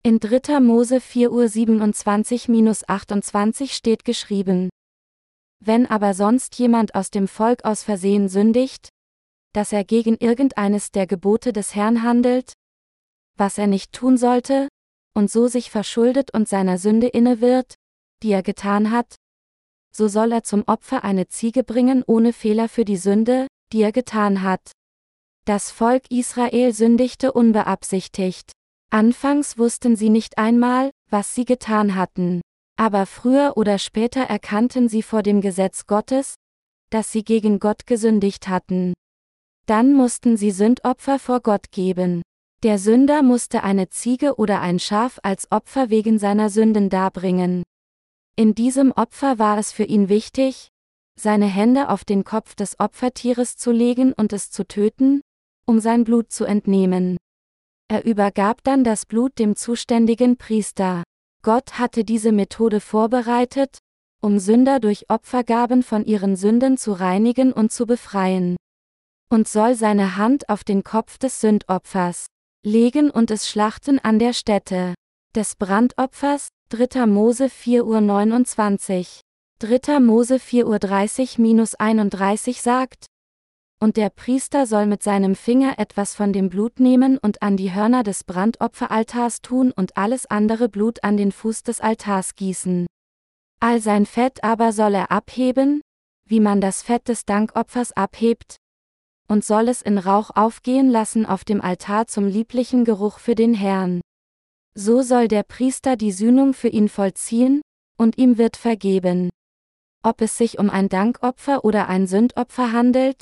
[0.01, 0.61] In 3.
[0.61, 4.69] Mose 4.27-28 steht geschrieben.
[5.61, 8.87] Wenn aber sonst jemand aus dem Volk aus Versehen sündigt,
[9.51, 12.53] dass er gegen irgendeines der Gebote des Herrn handelt,
[13.37, 14.69] was er nicht tun sollte,
[15.13, 17.75] und so sich verschuldet und seiner Sünde inne wird,
[18.23, 19.17] die er getan hat,
[19.91, 23.91] so soll er zum Opfer eine Ziege bringen ohne Fehler für die Sünde, die er
[23.91, 24.71] getan hat.
[25.45, 28.51] Das Volk Israel sündigte unbeabsichtigt.
[28.91, 32.41] Anfangs wussten sie nicht einmal, was sie getan hatten.
[32.77, 36.35] Aber früher oder später erkannten sie vor dem Gesetz Gottes,
[36.89, 38.93] dass sie gegen Gott gesündigt hatten.
[39.65, 42.21] Dann mussten sie Sündopfer vor Gott geben.
[42.63, 47.63] Der Sünder musste eine Ziege oder ein Schaf als Opfer wegen seiner Sünden darbringen.
[48.39, 50.69] In diesem Opfer war es für ihn wichtig,
[51.19, 55.19] seine Hände auf den Kopf des Opfertieres zu legen und es zu töten,
[55.65, 57.17] um sein Blut zu entnehmen.
[57.89, 61.03] Er übergab dann das Blut dem zuständigen Priester.
[61.43, 63.79] Gott hatte diese Methode vorbereitet,
[64.21, 68.55] um Sünder durch Opfergaben von ihren Sünden zu reinigen und zu befreien.
[69.29, 72.27] Und soll seine Hand auf den Kopf des Sündopfers
[72.65, 74.93] legen und es schlachten an der Stätte
[75.35, 77.05] des Brandopfers, 3.
[77.05, 79.05] Mose 4.29 Uhr.
[79.59, 79.99] 3.
[79.99, 83.05] Mose 4.30-31 sagt,
[83.81, 87.73] und der Priester soll mit seinem Finger etwas von dem Blut nehmen und an die
[87.73, 92.87] Hörner des Brandopferaltars tun und alles andere Blut an den Fuß des Altars gießen.
[93.61, 95.81] All sein Fett aber soll er abheben,
[96.25, 98.57] wie man das Fett des Dankopfers abhebt,
[99.27, 103.53] und soll es in Rauch aufgehen lassen auf dem Altar zum lieblichen Geruch für den
[103.53, 104.01] Herrn.
[104.75, 107.61] So soll der Priester die Sühnung für ihn vollziehen,
[107.97, 109.29] und ihm wird vergeben.
[110.03, 113.21] Ob es sich um ein Dankopfer oder ein Sündopfer handelt,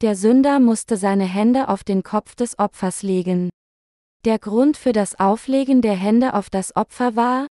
[0.00, 3.50] der Sünder musste seine Hände auf den Kopf des Opfers legen.
[4.24, 7.48] Der Grund für das Auflegen der Hände auf das Opfer war,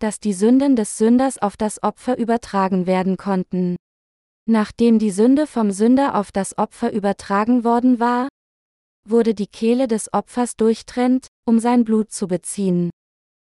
[0.00, 3.76] dass die Sünden des Sünders auf das Opfer übertragen werden konnten.
[4.48, 8.28] Nachdem die Sünde vom Sünder auf das Opfer übertragen worden war,
[9.10, 12.90] wurde die Kehle des Opfers durchtrennt, um sein Blut zu beziehen.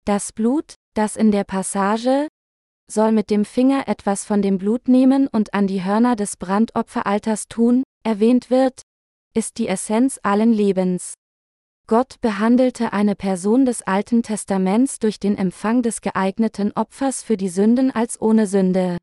[0.06, 2.28] Das Blut, das in der Passage,
[2.90, 7.48] soll mit dem Finger etwas von dem Blut nehmen und an die Hörner des Brandopferaltars
[7.48, 8.82] tun, erwähnt wird,
[9.34, 11.14] ist die Essenz allen Lebens.
[11.88, 17.50] Gott behandelte eine Person des Alten Testaments durch den Empfang des geeigneten Opfers für die
[17.50, 18.98] Sünden als ohne Sünde.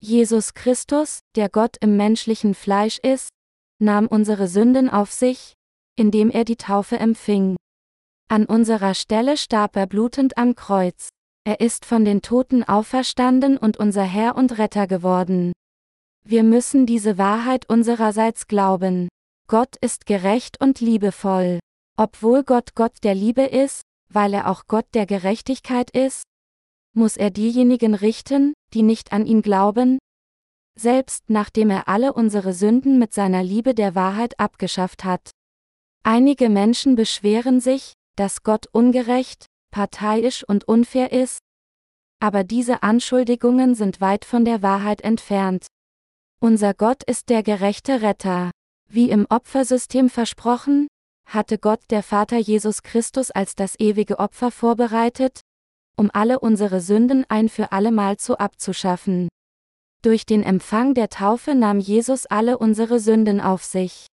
[0.00, 3.28] Jesus Christus, der Gott im menschlichen Fleisch ist,
[3.80, 5.54] nahm unsere Sünden auf sich,
[5.98, 7.56] indem er die Taufe empfing.
[8.28, 11.08] An unserer Stelle starb er blutend am Kreuz.
[11.44, 15.52] Er ist von den Toten auferstanden und unser Herr und Retter geworden.
[16.24, 19.08] Wir müssen diese Wahrheit unsererseits glauben.
[19.48, 21.58] Gott ist gerecht und liebevoll.
[21.96, 23.80] Obwohl Gott Gott der Liebe ist,
[24.12, 26.22] weil er auch Gott der Gerechtigkeit ist,
[26.94, 29.98] muss er diejenigen richten, die nicht an ihn glauben?
[30.78, 35.30] Selbst nachdem er alle unsere Sünden mit seiner Liebe der Wahrheit abgeschafft hat.
[36.02, 41.38] Einige Menschen beschweren sich, dass Gott ungerecht, parteiisch und unfair ist,
[42.20, 45.66] aber diese Anschuldigungen sind weit von der Wahrheit entfernt.
[46.40, 48.50] Unser Gott ist der gerechte Retter.
[48.88, 50.88] Wie im Opfersystem versprochen,
[51.26, 55.40] hatte Gott der Vater Jesus Christus als das ewige Opfer vorbereitet,
[55.96, 59.28] um alle unsere Sünden ein für allemal zu abzuschaffen.
[60.02, 64.06] Durch den Empfang der Taufe nahm Jesus alle unsere Sünden auf sich.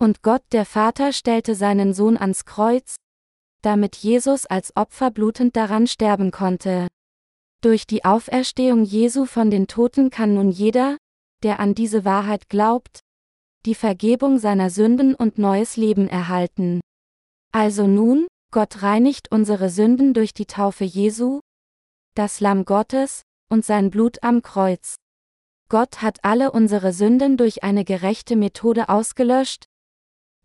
[0.00, 2.96] Und Gott der Vater stellte seinen Sohn ans Kreuz,
[3.62, 6.88] damit Jesus als Opfer blutend daran sterben konnte.
[7.60, 10.96] Durch die Auferstehung Jesu von den Toten kann nun jeder,
[11.42, 13.00] der an diese Wahrheit glaubt,
[13.66, 16.80] die Vergebung seiner Sünden und neues Leben erhalten.
[17.52, 21.40] Also nun, Gott reinigt unsere Sünden durch die Taufe Jesu,
[22.14, 24.94] das Lamm Gottes, und sein Blut am Kreuz.
[25.68, 29.66] Gott hat alle unsere Sünden durch eine gerechte Methode ausgelöscht,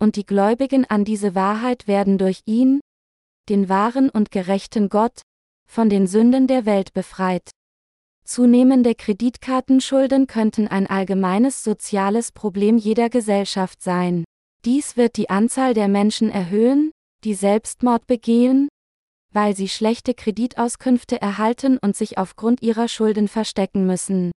[0.03, 2.81] und die Gläubigen an diese Wahrheit werden durch ihn,
[3.49, 5.21] den wahren und gerechten Gott,
[5.65, 7.49] von den Sünden der Welt befreit.
[8.25, 14.23] Zunehmende Kreditkartenschulden könnten ein allgemeines soziales Problem jeder Gesellschaft sein.
[14.65, 16.91] Dies wird die Anzahl der Menschen erhöhen,
[17.23, 18.69] die Selbstmord begehen,
[19.31, 24.31] weil sie schlechte Kreditauskünfte erhalten und sich aufgrund ihrer Schulden verstecken müssen.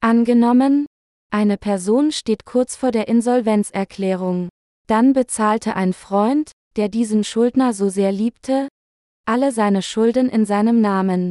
[0.00, 0.86] Angenommen,
[1.30, 4.48] eine Person steht kurz vor der Insolvenzerklärung.
[4.90, 8.66] Dann bezahlte ein Freund, der diesen Schuldner so sehr liebte,
[9.24, 11.30] alle seine Schulden in seinem Namen.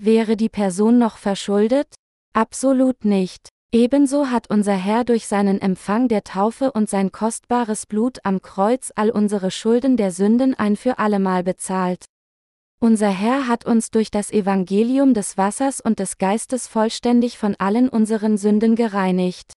[0.00, 1.94] Wäre die Person noch verschuldet?
[2.34, 3.50] Absolut nicht.
[3.70, 8.90] Ebenso hat unser Herr durch seinen Empfang der Taufe und sein kostbares Blut am Kreuz
[8.96, 12.06] all unsere Schulden der Sünden ein für allemal bezahlt.
[12.80, 17.88] Unser Herr hat uns durch das Evangelium des Wassers und des Geistes vollständig von allen
[17.88, 19.52] unseren Sünden gereinigt.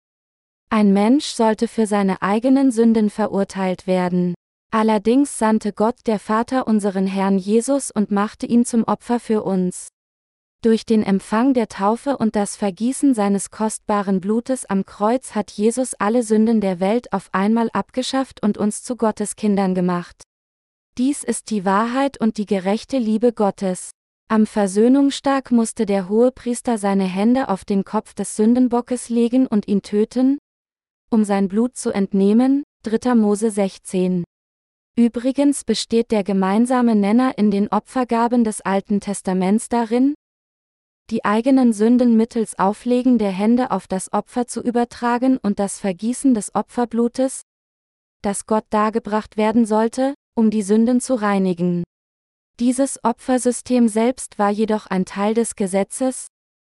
[0.69, 4.33] Ein Mensch sollte für seine eigenen Sünden verurteilt werden.
[4.71, 9.87] Allerdings sandte Gott der Vater unseren Herrn Jesus und machte ihn zum Opfer für uns.
[10.61, 15.93] Durch den Empfang der Taufe und das Vergießen seines kostbaren Blutes am Kreuz hat Jesus
[15.93, 20.23] alle Sünden der Welt auf einmal abgeschafft und uns zu Gottes Kindern gemacht.
[20.97, 23.91] Dies ist die Wahrheit und die gerechte Liebe Gottes.
[24.27, 29.83] Am Versöhnungstag musste der Hohepriester seine Hände auf den Kopf des Sündenbockes legen und ihn
[29.83, 30.39] töten,
[31.09, 33.15] um sein Blut zu entnehmen, 3.
[33.15, 34.23] Mose 16.
[34.97, 40.15] Übrigens besteht der gemeinsame Nenner in den Opfergaben des Alten Testaments darin,
[41.11, 46.33] die eigenen Sünden mittels Auflegen der Hände auf das Opfer zu übertragen und das Vergießen
[46.33, 47.41] des Opferblutes,
[48.23, 51.83] das Gott dargebracht werden sollte, um die Sünden zu reinigen.
[52.59, 56.27] Dieses Opfersystem selbst war jedoch ein Teil des Gesetzes,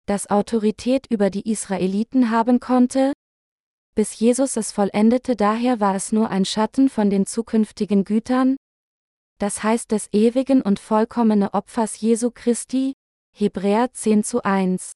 [0.06, 3.12] das Autorität über die Israeliten haben konnte,
[3.96, 8.56] bis Jesus es vollendete daher war es nur ein Schatten von den zukünftigen Gütern,
[9.38, 12.92] das heißt des ewigen und vollkommene Opfers Jesu Christi,
[13.34, 14.92] Hebräer 10 zu 1.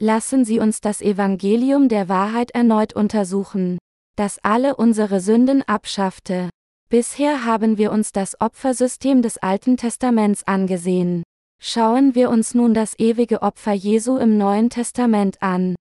[0.00, 3.78] Lassen Sie uns das Evangelium der Wahrheit erneut untersuchen,
[4.16, 6.48] das alle unsere Sünden abschaffte.
[6.88, 11.22] Bisher haben wir uns das Opfersystem des Alten Testaments angesehen.
[11.62, 15.76] Schauen wir uns nun das ewige Opfer Jesu im Neuen Testament an.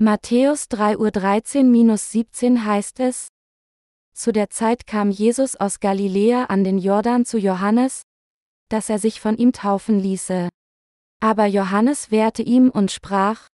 [0.00, 3.28] Matthäus 3.13-17 heißt es,
[4.12, 8.02] Zu der Zeit kam Jesus aus Galiläa an den Jordan zu Johannes,
[8.68, 10.48] dass er sich von ihm taufen ließe.
[11.20, 13.46] Aber Johannes wehrte ihm und sprach,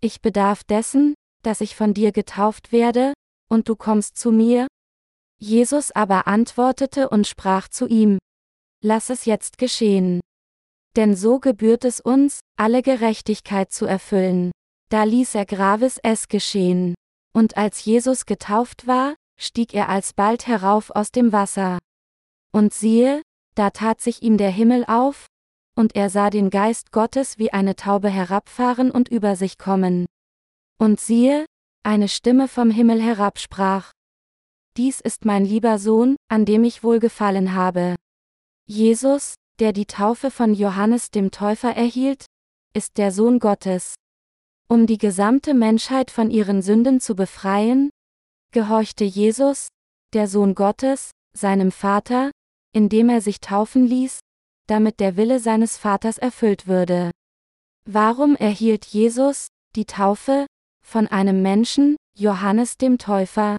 [0.00, 1.14] Ich bedarf dessen,
[1.44, 3.12] dass ich von dir getauft werde,
[3.48, 4.66] und du kommst zu mir?
[5.38, 8.18] Jesus aber antwortete und sprach zu ihm,
[8.82, 10.18] Lass es jetzt geschehen.
[10.96, 14.50] Denn so gebührt es uns, alle Gerechtigkeit zu erfüllen.
[14.90, 16.94] Da ließ er Graves es geschehen.
[17.34, 21.78] Und als Jesus getauft war, stieg er alsbald herauf aus dem Wasser.
[22.52, 23.22] Und siehe,
[23.54, 25.26] da tat sich ihm der Himmel auf,
[25.76, 30.06] und er sah den Geist Gottes wie eine Taube herabfahren und über sich kommen.
[30.78, 31.46] Und siehe,
[31.84, 33.92] eine Stimme vom Himmel herab sprach.
[34.76, 37.96] Dies ist mein lieber Sohn, an dem ich wohlgefallen habe.
[38.66, 42.26] Jesus, der die Taufe von Johannes dem Täufer erhielt,
[42.74, 43.94] ist der Sohn Gottes.
[44.70, 47.88] Um die gesamte Menschheit von ihren Sünden zu befreien,
[48.52, 49.68] gehorchte Jesus,
[50.12, 52.30] der Sohn Gottes, seinem Vater,
[52.74, 54.20] indem er sich taufen ließ,
[54.66, 57.10] damit der Wille seines Vaters erfüllt würde.
[57.86, 60.46] Warum erhielt Jesus, die Taufe,
[60.84, 63.56] von einem Menschen, Johannes dem Täufer?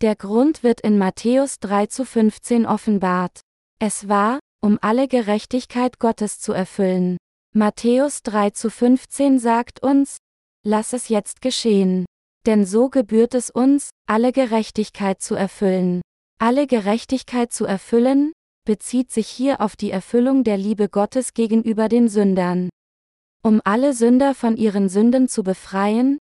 [0.00, 3.40] Der Grund wird in Matthäus 3 zu 15 offenbart.
[3.80, 7.16] Es war, um alle Gerechtigkeit Gottes zu erfüllen.
[7.52, 10.18] Matthäus 3 zu 15 sagt uns,
[10.64, 12.04] lass es jetzt geschehen.
[12.46, 16.00] Denn so gebührt es uns, alle Gerechtigkeit zu erfüllen.
[16.38, 18.32] Alle Gerechtigkeit zu erfüllen,
[18.64, 22.68] bezieht sich hier auf die Erfüllung der Liebe Gottes gegenüber den Sündern.
[23.42, 26.18] Um alle Sünder von ihren Sünden zu befreien,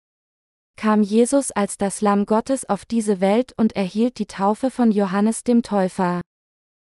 [0.78, 5.44] kam Jesus als das Lamm Gottes auf diese Welt und erhielt die Taufe von Johannes
[5.44, 6.22] dem Täufer.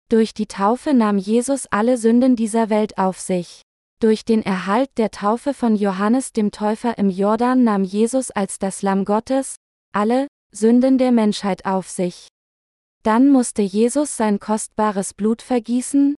[0.10, 3.62] Durch die Taufe nahm Jesus alle Sünden dieser Welt auf sich.
[4.02, 8.82] Durch den Erhalt der Taufe von Johannes dem Täufer im Jordan nahm Jesus als das
[8.82, 9.58] Lamm Gottes
[9.94, 12.28] alle Sünden der Menschheit auf sich.
[13.04, 16.16] Dann musste Jesus sein kostbares Blut vergießen,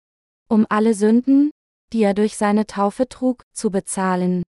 [0.48, 1.50] um alle Sünden,
[1.92, 4.44] die er durch seine Taufe trug, zu bezahlen.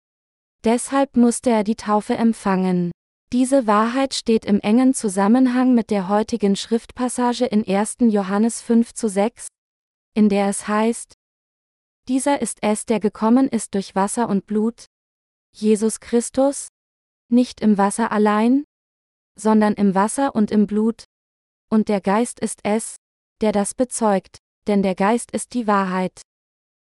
[0.65, 2.93] Deshalb musste er die Taufe empfangen.
[3.35, 7.97] Diese Wahrheit steht im engen Zusammenhang mit der heutigen Schriftpassage in 1.
[8.01, 9.49] Johannes 5 zu 6,
[10.15, 11.18] in der es heißt,
[12.09, 14.87] dieser ist es, der gekommen ist durch Wasser und Blut,
[15.55, 16.69] Jesus Christus,
[17.31, 18.65] nicht im Wasser allein,
[19.39, 21.05] sondern im Wasser und im Blut,
[21.71, 22.97] und der Geist ist es,
[23.41, 26.23] der das bezeugt, denn der Geist ist die Wahrheit.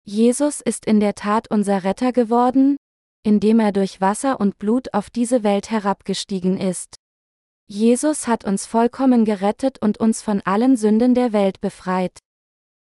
[0.04, 2.78] Jesus ist in der Tat unser Retter geworden,
[3.24, 6.96] indem er durch Wasser und Blut auf diese Welt herabgestiegen ist.
[7.68, 12.18] Jesus hat uns vollkommen gerettet und uns von allen Sünden der Welt befreit.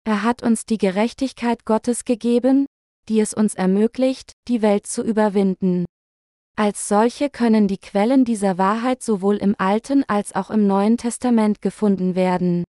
[0.06, 2.66] Er hat uns die Gerechtigkeit Gottes gegeben,
[3.08, 5.84] die es uns ermöglicht, die Welt zu überwinden.
[6.56, 11.60] Als solche können die Quellen dieser Wahrheit sowohl im Alten als auch im Neuen Testament
[11.60, 12.62] gefunden werden.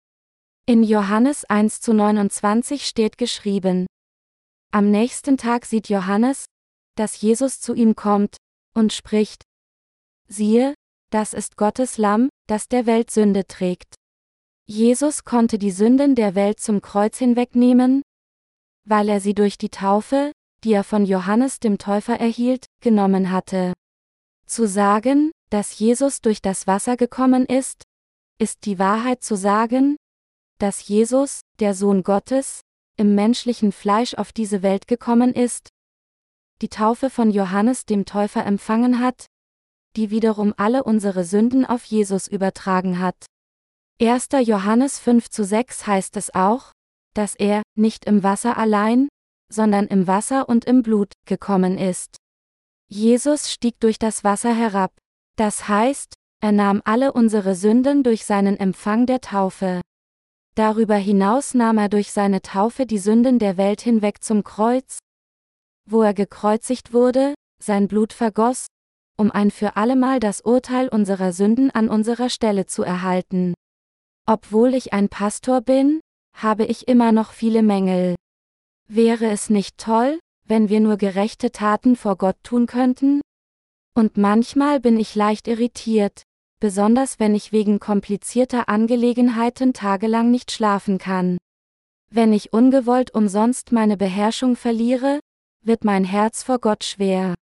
[0.65, 3.87] In Johannes 1 zu 29 steht geschrieben.
[4.73, 6.47] Am nächsten Tag sieht Johannes,
[6.97, 8.39] dass Jesus zu ihm kommt,
[8.75, 9.43] und spricht,
[10.27, 10.75] siehe,
[11.11, 13.95] das ist Gottes Lamm, das der Welt Sünde trägt.
[14.69, 18.03] Jesus konnte die Sünden der Welt zum Kreuz hinwegnehmen,
[18.85, 20.33] weil er sie durch die Taufe,
[20.65, 23.75] die er von Johannes dem Täufer erhielt, genommen hatte.
[24.47, 27.85] Zu sagen, dass Jesus durch das Wasser gekommen ist,
[28.39, 29.97] ist die Wahrheit zu sagen,
[30.59, 32.63] dass Jesus, der Sohn Gottes,
[32.97, 35.69] im menschlichen Fleisch auf diese Welt gekommen ist,
[36.61, 39.27] die Taufe von Johannes dem Täufer empfangen hat,
[39.95, 43.27] die wiederum alle unsere Sünden auf Jesus übertragen hat.
[43.99, 44.29] 1.
[44.45, 46.73] Johannes 5 zu 6 heißt es auch,
[47.15, 49.09] dass er, nicht im Wasser allein,
[49.51, 52.19] sondern im Wasser und im Blut, gekommen ist.
[52.89, 54.93] Jesus stieg durch das Wasser herab.
[55.37, 59.81] Das heißt, er nahm alle unsere Sünden durch seinen Empfang der Taufe.
[60.57, 64.99] Darüber hinaus nahm er durch seine Taufe die Sünden der Welt hinweg zum Kreuz,
[65.89, 67.33] wo er gekreuzigt wurde,
[67.63, 68.67] sein Blut vergoss,
[69.17, 73.55] um ein für allemal das Urteil unserer Sünden an unserer Stelle zu erhalten.
[74.29, 76.01] Obwohl ich ein Pastor bin,
[76.35, 78.17] habe ich immer noch viele Mängel.
[78.89, 83.21] Wäre es nicht toll, wenn wir nur gerechte Taten vor Gott tun könnten?
[83.95, 86.25] Und manchmal bin ich leicht irritiert,
[86.59, 91.39] besonders wenn ich wegen komplizierter Angelegenheiten tagelang nicht schlafen kann.
[92.11, 95.21] Wenn ich ungewollt umsonst meine Beherrschung verliere,
[95.63, 97.35] wird mein Herz vor Gott schwer.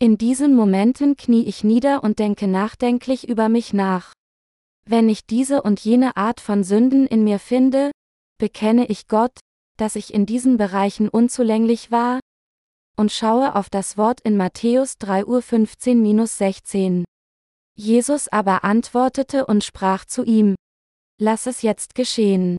[0.00, 4.12] In diesen Momenten knie ich nieder und denke nachdenklich über mich nach.
[4.90, 7.90] Wenn ich diese und jene Art von Sünden in mir finde,
[8.38, 9.38] bekenne ich Gott,
[9.76, 12.20] dass ich in diesen Bereichen unzulänglich war,
[12.96, 17.04] und schaue auf das Wort in Matthäus 3.15-16.
[17.76, 20.54] Jesus aber antwortete und sprach zu ihm,
[21.20, 22.56] Lass es jetzt geschehen.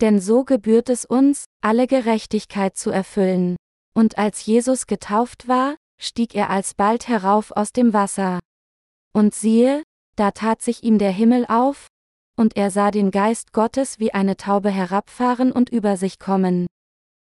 [0.00, 3.56] Denn so gebührt es uns, alle Gerechtigkeit zu erfüllen.
[3.94, 8.40] Und als Jesus getauft war, stieg er alsbald herauf aus dem Wasser.
[9.14, 9.82] Und siehe,
[10.16, 11.86] da tat sich ihm der Himmel auf,
[12.36, 16.66] und er sah den Geist Gottes wie eine Taube herabfahren und über sich kommen.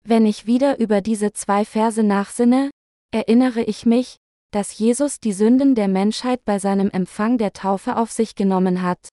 [0.03, 2.69] Wenn ich wieder über diese zwei Verse nachsinne,
[3.11, 4.17] erinnere ich mich,
[4.51, 9.09] dass Jesus die Sünden der Menschheit bei seinem Empfang der Taufe auf sich genommen hat.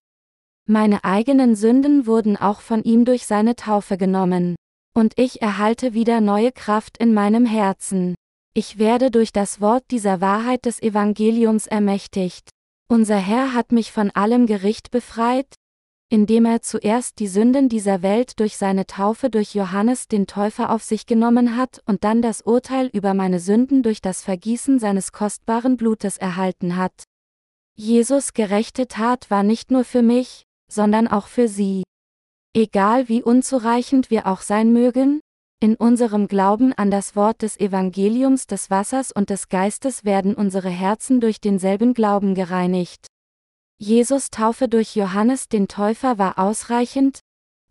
[0.67, 4.57] Meine eigenen Sünden wurden auch von ihm durch seine Taufe genommen
[4.99, 8.17] und ich erhalte wieder neue Kraft in meinem Herzen.
[8.53, 12.51] Ich werde durch das Wort dieser Wahrheit des Evangeliums ermächtigt.
[12.91, 15.55] Unser Herr hat mich von allem Gericht befreit,
[16.11, 20.83] indem er zuerst die Sünden dieser Welt durch seine Taufe durch Johannes den Täufer auf
[20.83, 25.77] sich genommen hat und dann das Urteil über meine Sünden durch das Vergießen seines kostbaren
[25.77, 27.05] Blutes erhalten hat.
[27.77, 31.83] Jesus gerechte Tat war nicht nur für mich, sondern auch für sie.
[32.57, 35.21] Egal wie unzureichend wir auch sein mögen,
[35.61, 40.71] in unserem Glauben an das Wort des Evangeliums des Wassers und des Geistes werden unsere
[40.71, 43.07] Herzen durch denselben Glauben gereinigt.
[43.79, 47.21] Jesus Taufe durch Johannes den Täufer war ausreichend,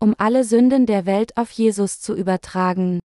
[0.00, 3.00] um alle Sünden der Welt auf Jesus zu übertragen.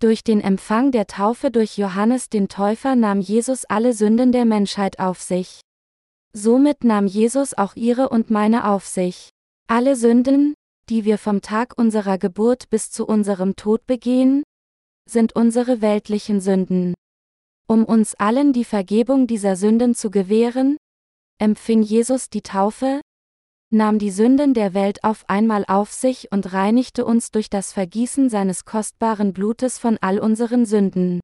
[0.00, 4.98] Durch den Empfang der Taufe durch Johannes den Täufer nahm Jesus alle Sünden der Menschheit
[4.98, 5.60] auf sich.
[6.32, 9.30] Somit nahm Jesus auch ihre und meine auf sich.
[9.68, 10.54] Alle Sünden,
[10.88, 14.42] die wir vom Tag unserer Geburt bis zu unserem Tod begehen,
[15.08, 16.94] sind unsere weltlichen Sünden.
[17.66, 20.76] Um uns allen die Vergebung dieser Sünden zu gewähren,
[21.38, 23.00] empfing Jesus die Taufe,
[23.70, 28.30] nahm die Sünden der Welt auf einmal auf sich und reinigte uns durch das Vergießen
[28.30, 31.20] seines kostbaren Blutes von all unseren Sünden.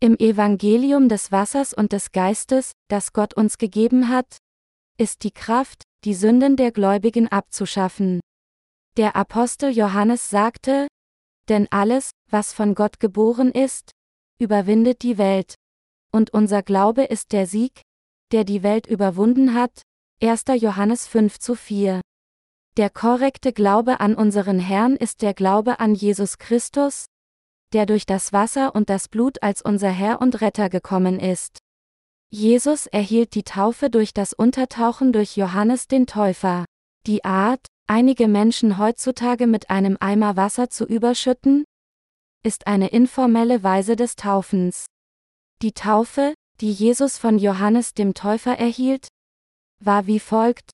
[0.00, 4.38] Im Evangelium des Wassers und des Geistes, das Gott uns gegeben hat,
[4.98, 8.20] ist die Kraft, die Sünden der Gläubigen abzuschaffen.
[9.00, 10.86] Der Apostel Johannes sagte,
[11.48, 13.92] denn alles, was von Gott geboren ist,
[14.38, 15.54] überwindet die Welt.
[16.12, 17.80] Und unser Glaube ist der Sieg,
[18.30, 19.80] der die Welt überwunden hat.
[20.22, 20.44] 1.
[20.60, 22.02] Johannes 5 zu 4.
[22.76, 27.06] Der korrekte Glaube an unseren Herrn ist der Glaube an Jesus Christus,
[27.72, 31.56] der durch das Wasser und das Blut als unser Herr und Retter gekommen ist.
[32.28, 36.66] Jesus erhielt die Taufe durch das Untertauchen durch Johannes den Täufer.
[37.06, 41.64] Die Art, einige Menschen heutzutage mit einem Eimer Wasser zu überschütten,
[42.44, 44.86] ist eine informelle Weise des Taufens.
[45.60, 49.08] Die Taufe, die Jesus von Johannes dem Täufer erhielt,
[49.80, 50.70] war wie folgt.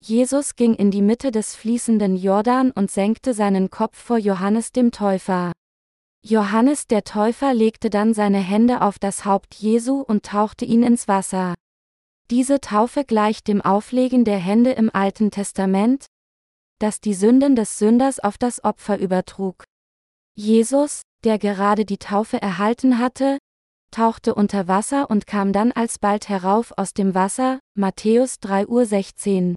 [0.00, 4.92] Jesus ging in die Mitte des fließenden Jordan und senkte seinen Kopf vor Johannes dem
[4.92, 5.50] Täufer.
[6.24, 11.08] Johannes der Täufer legte dann seine Hände auf das Haupt Jesu und tauchte ihn ins
[11.08, 11.54] Wasser.
[12.30, 16.06] Diese Taufe gleicht dem Auflegen der Hände im Alten Testament,
[16.78, 19.64] das die Sünden des Sünders auf das Opfer übertrug.
[20.34, 23.38] Jesus, der gerade die Taufe erhalten hatte,
[23.90, 29.54] tauchte unter Wasser und kam dann alsbald herauf aus dem Wasser, Matthäus 3.16 Uhr.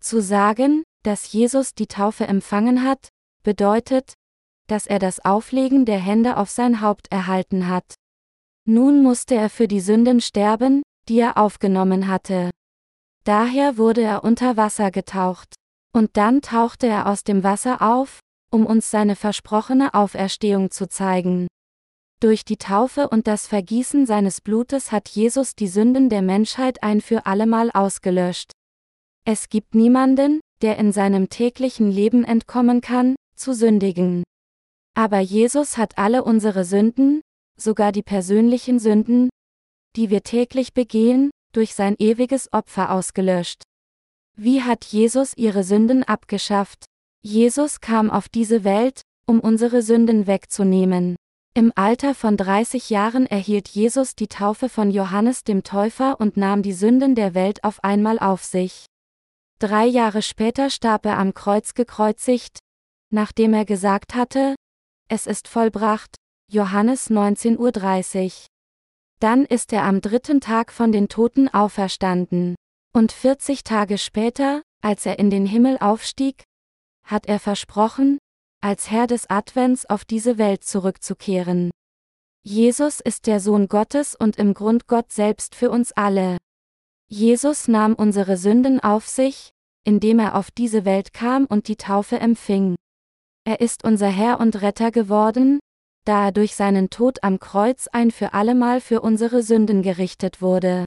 [0.00, 3.08] Zu sagen, dass Jesus die Taufe empfangen hat,
[3.42, 4.14] bedeutet,
[4.68, 7.94] dass er das Auflegen der Hände auf sein Haupt erhalten hat.
[8.64, 12.50] Nun musste er für die Sünden sterben, die er aufgenommen hatte.
[13.24, 15.54] Daher wurde er unter Wasser getaucht.
[15.98, 18.20] Und dann tauchte er aus dem Wasser auf,
[18.52, 21.48] um uns seine versprochene Auferstehung zu zeigen.
[22.20, 27.00] Durch die Taufe und das Vergießen seines Blutes hat Jesus die Sünden der Menschheit ein
[27.00, 28.52] für allemal ausgelöscht.
[29.24, 34.22] Es gibt niemanden, der in seinem täglichen Leben entkommen kann, zu sündigen.
[34.94, 37.22] Aber Jesus hat alle unsere Sünden,
[37.58, 39.30] sogar die persönlichen Sünden,
[39.96, 43.64] die wir täglich begehen, durch sein ewiges Opfer ausgelöscht.
[44.40, 46.84] Wie hat Jesus ihre Sünden abgeschafft?
[47.22, 51.16] Jesus kam auf diese Welt, um unsere Sünden wegzunehmen.
[51.54, 56.62] Im Alter von 30 Jahren erhielt Jesus die Taufe von Johannes dem Täufer und nahm
[56.62, 58.86] die Sünden der Welt auf einmal auf sich.
[59.58, 62.60] Drei Jahre später starb er am Kreuz gekreuzigt,
[63.10, 64.54] nachdem er gesagt hatte,
[65.08, 66.14] es ist vollbracht,
[66.48, 68.30] Johannes 19.30 Uhr.
[69.18, 72.54] Dann ist er am dritten Tag von den Toten auferstanden.
[72.98, 76.42] Und 40 Tage später, als er in den Himmel aufstieg,
[77.04, 78.18] hat er versprochen,
[78.60, 81.70] als Herr des Advents auf diese Welt zurückzukehren.
[82.42, 86.38] Jesus ist der Sohn Gottes und im Grund Gott selbst für uns alle.
[87.08, 89.50] Jesus nahm unsere Sünden auf sich,
[89.84, 92.74] indem er auf diese Welt kam und die Taufe empfing.
[93.44, 95.60] Er ist unser Herr und Retter geworden,
[96.04, 100.84] da er durch seinen Tod am Kreuz ein für allemal für unsere Sünden gerichtet wurde.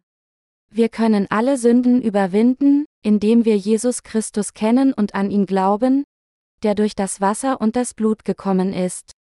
[0.73, 6.05] Wir können alle Sünden überwinden, indem wir Jesus Christus kennen und an ihn glauben,
[6.63, 9.11] der durch das Wasser und das Blut gekommen ist.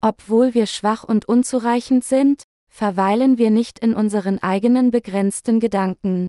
[0.00, 6.26] Obwohl wir schwach und unzureichend sind, verweilen wir nicht in unseren eigenen begrenzten Gedanken.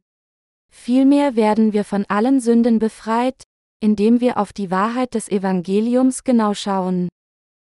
[0.69, 3.43] Vielmehr werden wir von allen Sünden befreit,
[3.79, 7.07] indem wir auf die Wahrheit des Evangeliums genau schauen.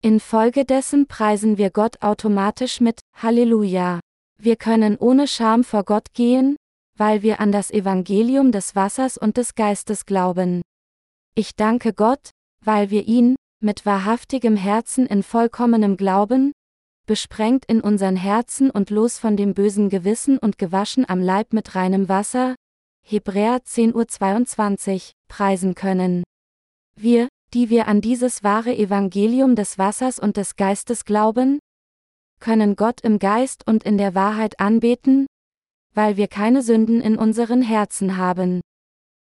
[0.03, 4.01] Infolgedessen preisen wir Gott automatisch mit Halleluja.
[4.41, 6.57] Wir können ohne Scham vor Gott gehen,
[7.01, 10.61] weil wir an das Evangelium des Wassers und des Geistes glauben.
[11.35, 12.29] Ich danke Gott,
[12.63, 16.53] weil wir ihn, mit wahrhaftigem Herzen in vollkommenem Glauben,
[17.07, 21.75] besprengt in unseren Herzen und los von dem bösen Gewissen und gewaschen am Leib mit
[21.75, 22.55] reinem Wasser,
[23.03, 26.23] Hebräer 10.22 Uhr, preisen können.
[26.97, 31.61] Wir, die wir an dieses wahre Evangelium des Wassers und des Geistes glauben,
[32.41, 35.27] können Gott im Geist und in der Wahrheit anbeten,
[35.95, 38.61] weil wir keine Sünden in unseren Herzen haben.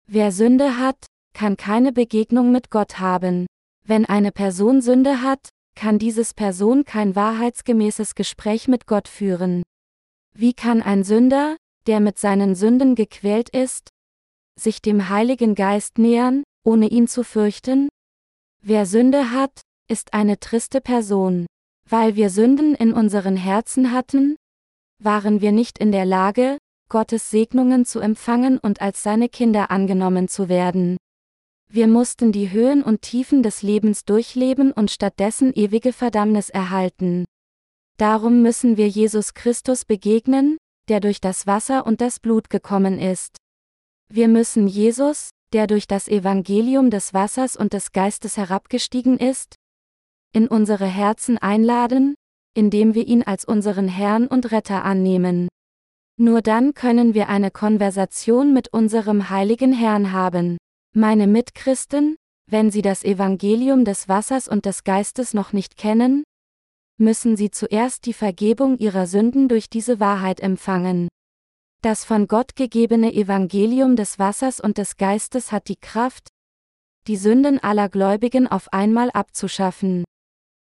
[0.06, 3.46] Wer Sünde hat, kann keine Begegnung mit Gott haben.
[3.86, 9.62] Wenn eine Person Sünde hat, kann dieses Person kein wahrheitsgemäßes Gespräch mit Gott führen.
[10.34, 11.56] Wie kann ein Sünder,
[11.86, 13.90] der mit seinen Sünden gequält ist,
[14.58, 17.88] sich dem Heiligen Geist nähern, ohne ihn zu fürchten?
[18.62, 21.46] Wer Sünde hat, ist eine triste Person.
[21.88, 24.36] Weil wir Sünden in unseren Herzen hatten,
[24.98, 30.28] waren wir nicht in der Lage, Gottes Segnungen zu empfangen und als seine Kinder angenommen
[30.28, 30.96] zu werden.
[31.68, 37.24] Wir mussten die Höhen und Tiefen des Lebens durchleben und stattdessen ewige Verdammnis erhalten.
[37.96, 43.36] Darum müssen wir Jesus Christus begegnen, der durch das Wasser und das Blut gekommen ist.
[44.08, 49.56] Wir müssen Jesus, der durch das Evangelium des Wassers und des Geistes herabgestiegen ist,
[50.32, 52.14] in unsere Herzen einladen,
[52.54, 55.48] indem wir ihn als unseren Herrn und Retter annehmen.
[56.16, 60.58] Nur dann können wir eine Konversation mit unserem heiligen Herrn haben.
[60.94, 62.16] Meine Mitchristen,
[62.48, 66.22] wenn sie das Evangelium des Wassers und des Geistes noch nicht kennen,
[66.98, 71.08] müssen sie zuerst die Vergebung ihrer Sünden durch diese Wahrheit empfangen.
[71.82, 76.28] Das von Gott gegebene Evangelium des Wassers und des Geistes hat die Kraft,
[77.06, 80.04] die Sünden aller Gläubigen auf einmal abzuschaffen.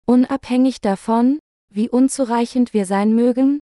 [0.05, 1.39] Unabhängig davon,
[1.73, 3.59] wie unzureichend wir sein mögen,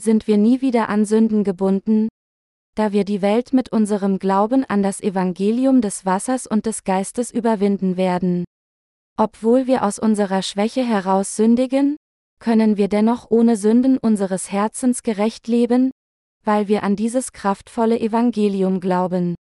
[0.00, 2.08] sind wir nie wieder an Sünden gebunden,
[2.74, 7.30] da wir die Welt mit unserem Glauben an das Evangelium des Wassers und des Geistes
[7.30, 8.44] überwinden werden.
[9.16, 11.96] Obwohl wir aus unserer Schwäche heraus sündigen,
[12.40, 15.92] können wir dennoch ohne Sünden unseres Herzens gerecht leben,
[16.44, 19.36] weil wir an dieses kraftvolle Evangelium glauben.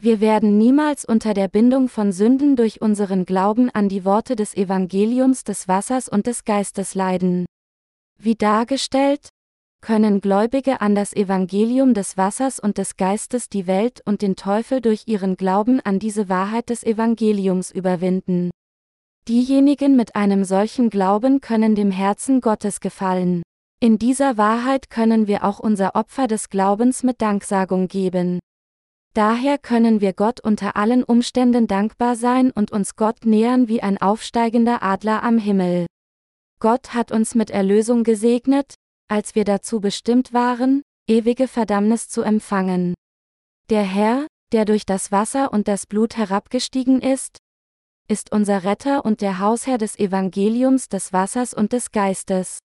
[0.00, 4.56] Wir werden niemals unter der Bindung von Sünden durch unseren Glauben an die Worte des
[4.56, 7.46] Evangeliums des Wassers und des Geistes leiden.
[8.18, 9.28] Wie dargestellt,
[9.80, 14.80] können Gläubige an das Evangelium des Wassers und des Geistes die Welt und den Teufel
[14.80, 18.50] durch ihren Glauben an diese Wahrheit des Evangeliums überwinden.
[19.28, 23.42] Diejenigen mit einem solchen Glauben können dem Herzen Gottes gefallen.
[23.80, 28.38] In dieser Wahrheit können wir auch unser Opfer des Glaubens mit Danksagung geben.
[29.14, 34.02] Daher können wir Gott unter allen Umständen dankbar sein und uns Gott nähern wie ein
[34.02, 35.86] aufsteigender Adler am Himmel.
[36.58, 38.74] Gott hat uns mit Erlösung gesegnet,
[39.08, 42.94] als wir dazu bestimmt waren, ewige Verdammnis zu empfangen.
[43.70, 47.38] Der Herr, der durch das Wasser und das Blut herabgestiegen ist,
[48.08, 52.58] ist unser Retter und der Hausherr des Evangeliums des Wassers und des Geistes.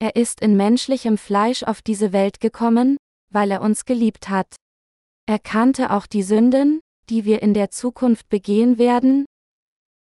[0.00, 2.96] Er ist in menschlichem Fleisch auf diese Welt gekommen,
[3.30, 4.56] weil er uns geliebt hat.
[5.26, 9.24] Er kannte auch die Sünden, die wir in der Zukunft begehen werden,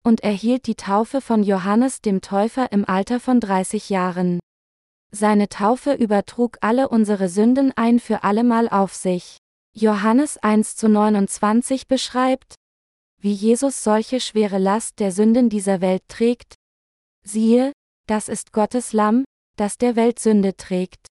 [0.03, 4.39] und erhielt die Taufe von Johannes dem Täufer im Alter von 30 Jahren.
[5.11, 9.37] Seine Taufe übertrug alle unsere Sünden ein für allemal auf sich.
[9.73, 12.55] Johannes 1 zu 29 beschreibt,
[13.19, 16.55] wie Jesus solche schwere Last der Sünden dieser Welt trägt.
[17.23, 17.71] Siehe,
[18.07, 19.23] das ist Gottes Lamm,
[19.57, 21.07] das der Welt Sünde trägt.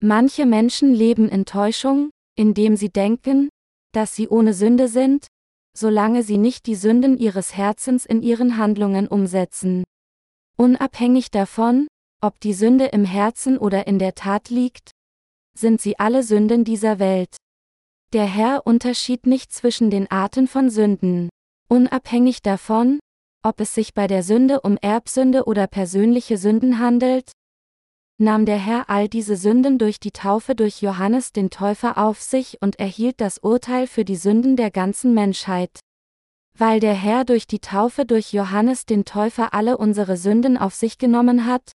[0.00, 3.48] Manche Menschen leben in Täuschung, indem sie denken,
[3.92, 5.26] dass sie ohne Sünde sind,
[5.76, 9.84] solange sie nicht die Sünden ihres Herzens in ihren Handlungen umsetzen.
[10.56, 11.88] Unabhängig davon,
[12.20, 14.92] ob die Sünde im Herzen oder in der Tat liegt,
[15.56, 17.36] sind sie alle Sünden dieser Welt.
[18.12, 21.28] Der Herr unterschied nicht zwischen den Arten von Sünden.
[21.68, 23.00] Unabhängig davon,
[23.42, 27.32] ob es sich bei der Sünde um Erbsünde oder persönliche Sünden handelt,
[28.18, 32.62] nahm der Herr all diese Sünden durch die Taufe durch Johannes den Täufer auf sich
[32.62, 35.80] und erhielt das Urteil für die Sünden der ganzen Menschheit.
[36.56, 40.98] Weil der Herr durch die Taufe durch Johannes den Täufer alle unsere Sünden auf sich
[40.98, 41.72] genommen hat,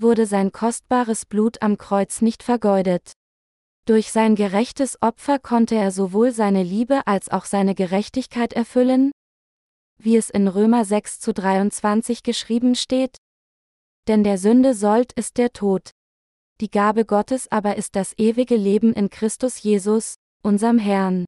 [0.00, 3.12] wurde sein kostbares Blut am Kreuz nicht vergeudet.
[3.84, 9.10] Durch sein gerechtes Opfer konnte er sowohl seine Liebe als auch seine Gerechtigkeit erfüllen,
[9.98, 13.16] wie es in Römer 6 zu 23 geschrieben steht.
[14.08, 15.90] Denn der Sünde sollt ist der Tod.
[16.60, 21.26] Die Gabe Gottes aber ist das ewige Leben in Christus Jesus, unserem Herrn.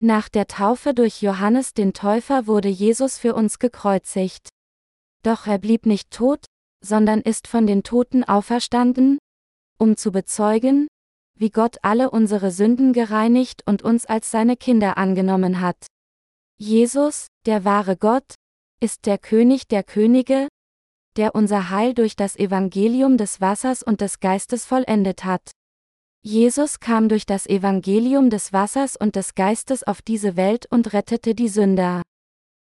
[0.00, 4.48] Nach der Taufe durch Johannes den Täufer wurde Jesus für uns gekreuzigt.
[5.22, 6.46] Doch er blieb nicht tot,
[6.84, 9.18] sondern ist von den Toten auferstanden,
[9.78, 10.86] um zu bezeugen,
[11.36, 15.86] wie Gott alle unsere Sünden gereinigt und uns als seine Kinder angenommen hat.
[16.58, 18.34] Jesus, der wahre Gott,
[18.80, 20.48] ist der König der Könige,
[21.16, 25.50] der unser Heil durch das Evangelium des Wassers und des Geistes vollendet hat.
[26.22, 31.34] Jesus kam durch das Evangelium des Wassers und des Geistes auf diese Welt und rettete
[31.34, 32.02] die Sünder.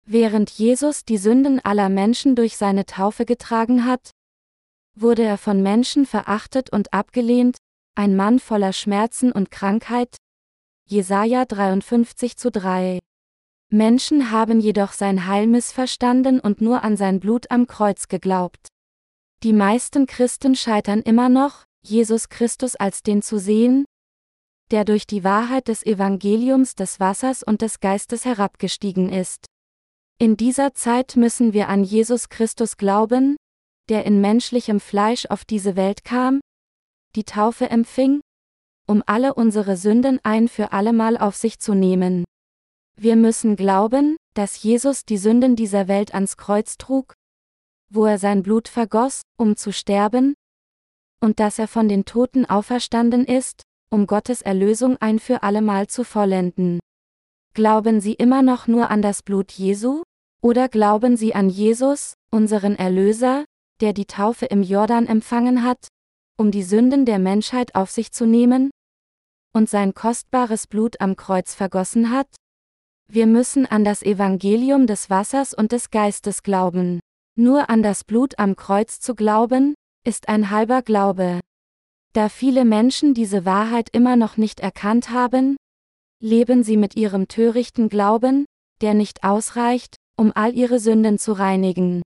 [0.04, 4.10] Während Jesus die Sünden aller Menschen durch seine Taufe getragen hat,
[4.94, 7.56] wurde er von Menschen verachtet und abgelehnt,
[7.94, 10.16] ein Mann voller Schmerzen und Krankheit.
[10.86, 12.98] Jesaja 53 zu 3.
[13.76, 18.68] Menschen haben jedoch sein Heil missverstanden und nur an sein Blut am Kreuz geglaubt.
[19.42, 23.84] Die meisten Christen scheitern immer noch, Jesus Christus als den zu sehen,
[24.70, 29.46] der durch die Wahrheit des Evangeliums des Wassers und des Geistes herabgestiegen ist.
[30.18, 33.36] In dieser Zeit müssen wir an Jesus Christus glauben,
[33.88, 36.40] der in menschlichem Fleisch auf diese Welt kam,
[37.14, 38.20] die Taufe empfing,
[38.88, 42.24] um alle unsere Sünden ein für allemal auf sich zu nehmen.
[42.98, 47.12] Wir müssen glauben, dass Jesus die Sünden dieser Welt ans Kreuz trug,
[47.90, 50.34] wo er sein Blut vergoss, um zu sterben,
[51.20, 56.04] und dass er von den Toten auferstanden ist, um Gottes Erlösung ein für allemal zu
[56.04, 56.80] vollenden.
[57.54, 60.02] Glauben Sie immer noch nur an das Blut Jesu?
[60.42, 63.44] Oder glauben Sie an Jesus, unseren Erlöser,
[63.80, 65.88] der die Taufe im Jordan empfangen hat,
[66.38, 68.70] um die Sünden der Menschheit auf sich zu nehmen?
[69.52, 72.28] Und sein kostbares Blut am Kreuz vergossen hat?
[73.16, 77.00] Wir müssen an das Evangelium des Wassers und des Geistes glauben.
[77.34, 81.40] Nur an das Blut am Kreuz zu glauben, ist ein halber Glaube.
[82.12, 85.56] Da viele Menschen diese Wahrheit immer noch nicht erkannt haben,
[86.22, 88.44] leben sie mit ihrem törichten Glauben,
[88.82, 92.02] der nicht ausreicht, um all ihre Sünden zu reinigen.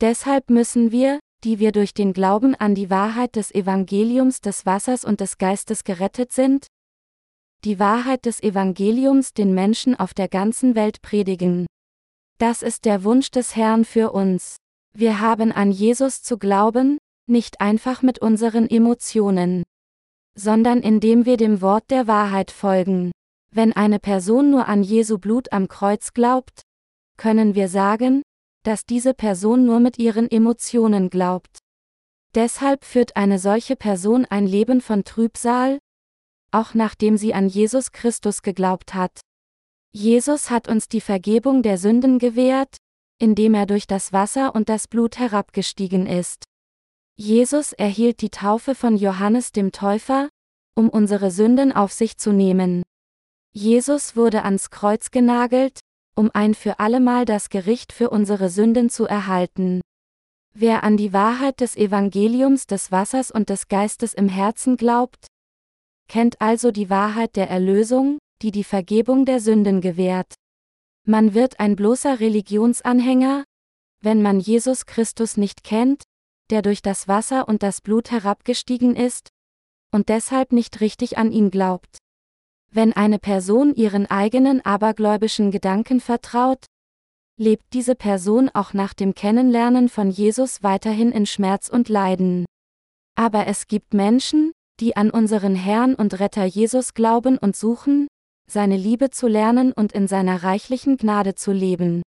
[0.00, 5.04] Deshalb müssen wir, die wir durch den Glauben an die Wahrheit des Evangeliums des Wassers
[5.04, 6.66] und des Geistes gerettet sind,
[7.64, 11.66] die Wahrheit des Evangeliums den Menschen auf der ganzen Welt predigen.
[12.38, 14.56] Das ist der Wunsch des Herrn für uns.
[14.94, 19.62] Wir haben an Jesus zu glauben, nicht einfach mit unseren Emotionen,
[20.36, 23.12] sondern indem wir dem Wort der Wahrheit folgen.
[23.52, 26.62] Wenn eine Person nur an Jesu Blut am Kreuz glaubt,
[27.16, 28.22] können wir sagen,
[28.64, 31.58] dass diese Person nur mit ihren Emotionen glaubt.
[32.34, 35.78] Deshalb führt eine solche Person ein Leben von Trübsal,
[36.50, 39.20] auch nachdem sie an Jesus Christus geglaubt hat.
[39.92, 42.76] Jesus hat uns die Vergebung der Sünden gewährt,
[43.18, 46.44] indem er durch das Wasser und das Blut herabgestiegen ist.
[47.16, 50.28] Jesus erhielt die Taufe von Johannes dem Täufer,
[50.74, 52.82] um unsere Sünden auf sich zu nehmen.
[53.52, 55.80] Jesus wurde ans Kreuz genagelt,
[56.14, 59.80] um ein für allemal das Gericht für unsere Sünden zu erhalten.
[60.54, 65.26] Wer an die Wahrheit des Evangeliums des Wassers und des Geistes im Herzen glaubt,
[66.10, 70.34] kennt also die Wahrheit der Erlösung, die die Vergebung der Sünden gewährt.
[71.06, 73.44] Man wird ein bloßer Religionsanhänger,
[74.02, 76.02] wenn man Jesus Christus nicht kennt,
[76.50, 79.28] der durch das Wasser und das Blut herabgestiegen ist,
[79.92, 81.98] und deshalb nicht richtig an ihn glaubt.
[82.72, 86.66] Wenn eine Person ihren eigenen abergläubischen Gedanken vertraut,
[87.36, 92.46] lebt diese Person auch nach dem Kennenlernen von Jesus weiterhin in Schmerz und Leiden.
[93.14, 94.50] Aber es gibt Menschen,
[94.80, 98.08] die an unseren Herrn und Retter Jesus glauben und suchen,
[98.50, 102.02] seine Liebe zu lernen und in seiner reichlichen Gnade zu leben.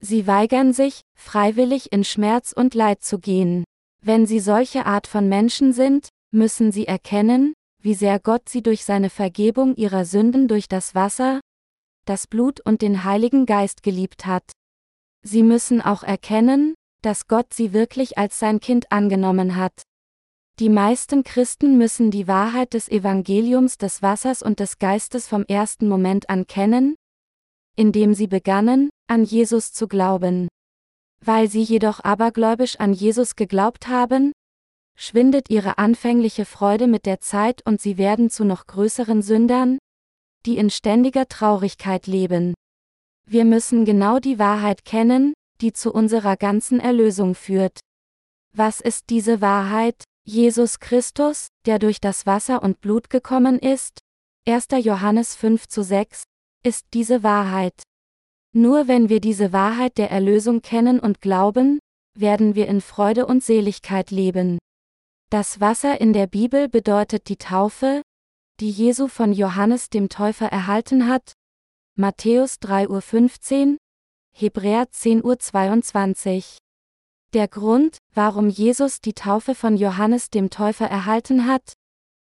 [0.00, 3.64] Sie weigern sich, freiwillig in Schmerz und Leid zu gehen.
[4.02, 8.84] Wenn sie solche Art von Menschen sind, müssen sie erkennen, wie sehr Gott sie durch
[8.84, 11.40] seine Vergebung ihrer Sünden durch das Wasser,
[12.04, 14.44] das Blut und den Heiligen Geist geliebt hat.
[15.22, 19.82] Sie müssen auch erkennen, dass Gott sie wirklich als sein Kind angenommen hat.
[20.58, 25.86] Die meisten Christen müssen die Wahrheit des Evangeliums des Wassers und des Geistes vom ersten
[25.86, 26.96] Moment an kennen,
[27.76, 30.48] indem sie begannen, an Jesus zu glauben.
[31.22, 34.32] Weil sie jedoch abergläubisch an Jesus geglaubt haben,
[34.96, 39.76] schwindet ihre anfängliche Freude mit der Zeit und sie werden zu noch größeren Sündern,
[40.46, 42.54] die in ständiger Traurigkeit leben.
[43.28, 47.78] Wir müssen genau die Wahrheit kennen, die zu unserer ganzen Erlösung führt.
[48.54, 50.02] Was ist diese Wahrheit?
[50.28, 54.00] Jesus Christus, der durch das Wasser und Blut gekommen ist,
[54.48, 54.66] 1.
[54.82, 56.24] Johannes 5 zu 6,
[56.64, 57.80] ist diese Wahrheit.
[58.52, 61.78] Nur wenn wir diese Wahrheit der Erlösung kennen und glauben,
[62.18, 64.58] werden wir in Freude und Seligkeit leben.
[65.30, 68.02] Das Wasser in der Bibel bedeutet die Taufe,
[68.58, 71.34] die Jesu von Johannes dem Täufer erhalten hat.
[71.96, 73.76] Matthäus 3.15 Uhr,
[74.36, 76.65] Hebräer 10.22 Uhr.
[77.36, 81.74] Der Grund, warum Jesus die Taufe von Johannes dem Täufer erhalten hat,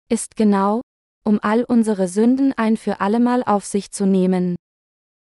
[0.09, 0.81] ist genau,
[1.23, 4.57] um all unsere Sünden ein für allemal auf sich zu nehmen.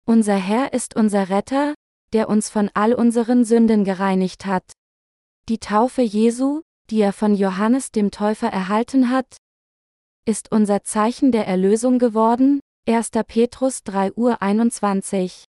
[0.07, 1.75] Unser Herr ist unser Retter,
[2.15, 4.73] der uns von all unseren Sünden gereinigt hat.
[5.51, 9.37] Die Taufe Jesu, die er von Johannes dem Täufer erhalten hat,
[10.25, 13.11] ist unser Zeichen der Erlösung geworden, 1.
[13.27, 15.45] Petrus 3 Uhr 21.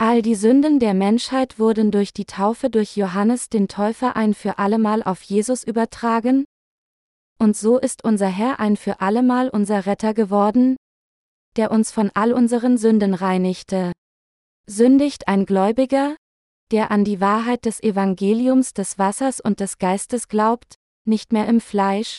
[0.00, 4.58] All die Sünden der Menschheit wurden durch die Taufe durch Johannes den Täufer ein für
[4.58, 6.44] allemal auf Jesus übertragen,
[7.40, 10.76] und so ist unser Herr ein für allemal unser Retter geworden,
[11.56, 13.92] der uns von all unseren Sünden reinigte.
[14.66, 16.16] Sündigt ein Gläubiger,
[16.72, 20.74] der an die Wahrheit des Evangeliums des Wassers und des Geistes glaubt,
[21.06, 22.18] nicht mehr im Fleisch?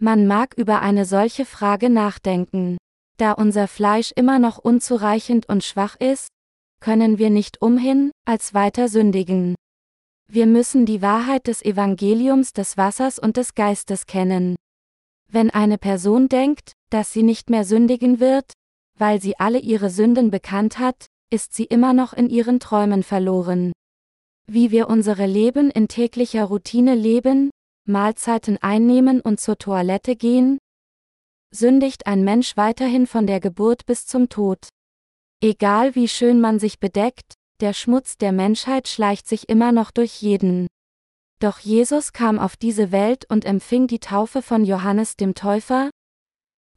[0.00, 2.78] Man mag über eine solche Frage nachdenken.
[3.18, 6.28] Da unser Fleisch immer noch unzureichend und schwach ist,
[6.80, 9.54] können wir nicht umhin, als weiter sündigen.
[10.30, 14.56] Wir müssen die Wahrheit des Evangeliums des Wassers und des Geistes kennen.
[15.30, 18.52] Wenn eine Person denkt, dass sie nicht mehr sündigen wird,
[18.98, 23.72] weil sie alle ihre Sünden bekannt hat, ist sie immer noch in ihren Träumen verloren.
[24.46, 27.50] Wie wir unsere Leben in täglicher Routine leben,
[27.86, 30.58] Mahlzeiten einnehmen und zur Toilette gehen,
[31.54, 34.68] sündigt ein Mensch weiterhin von der Geburt bis zum Tod.
[35.40, 40.20] Egal wie schön man sich bedeckt, der Schmutz der Menschheit schleicht sich immer noch durch
[40.20, 40.66] jeden.
[41.40, 45.90] Doch Jesus kam auf diese Welt und empfing die Taufe von Johannes dem Täufer,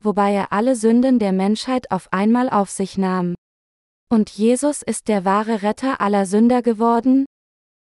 [0.04, 3.34] wobei er alle Sünden der Menschheit auf einmal auf sich nahm.
[4.12, 7.26] Und Jesus ist der wahre Retter aller Sünder geworden,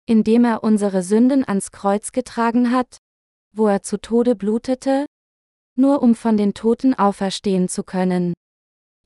[0.07, 2.99] indem er unsere Sünden ans Kreuz getragen hat,
[3.53, 5.07] wo er zu Tode blutete,
[5.77, 8.35] nur um von den Toten auferstehen zu können.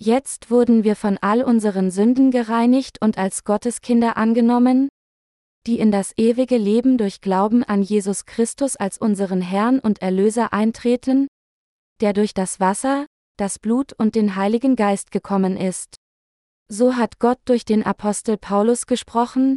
[0.01, 4.89] Jetzt wurden wir von all unseren Sünden gereinigt und als Gotteskinder angenommen,
[5.67, 10.53] die in das ewige Leben durch Glauben an Jesus Christus als unseren Herrn und Erlöser
[10.53, 11.27] eintreten,
[12.01, 15.97] der durch das Wasser, das Blut und den Heiligen Geist gekommen ist.
[16.69, 19.57] So hat Gott durch den Apostel Paulus gesprochen,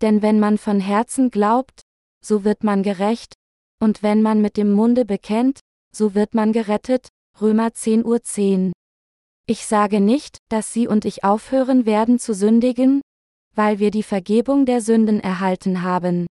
[0.00, 1.82] denn wenn man von Herzen glaubt,
[2.24, 3.34] so wird man gerecht,
[3.78, 5.60] und wenn man mit dem Munde bekennt,
[5.94, 7.08] so wird man gerettet.
[7.40, 8.72] Römer 10 Uhr 10.
[9.50, 13.00] Ich sage nicht, dass Sie und ich aufhören werden zu sündigen,
[13.56, 16.28] weil wir die Vergebung der Sünden erhalten haben.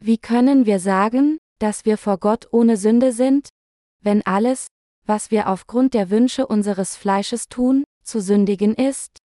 [0.00, 3.50] Wie können wir sagen, dass wir vor Gott ohne Sünde sind,
[4.02, 4.66] wenn alles,
[5.06, 9.18] was wir aufgrund der Wünsche unseres Fleisches tun, zu sündigen ist?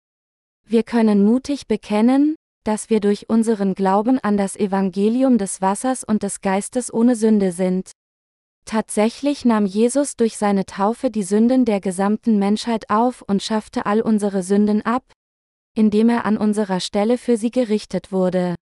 [0.64, 6.22] Wir können mutig bekennen, dass wir durch unseren Glauben an das Evangelium des Wassers und
[6.22, 7.90] des Geistes ohne Sünde sind.
[8.66, 14.00] Tatsächlich nahm Jesus durch seine Taufe die Sünden der gesamten Menschheit auf und schaffte all
[14.00, 15.04] unsere Sünden ab,
[15.76, 18.56] indem er an unserer Stelle für sie gerichtet wurde.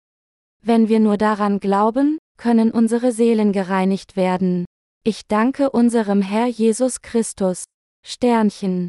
[0.63, 4.65] Wenn wir nur daran glauben, können unsere Seelen gereinigt werden.
[5.05, 7.65] Ich danke unserem Herr Jesus Christus.
[8.03, 8.89] Sternchen.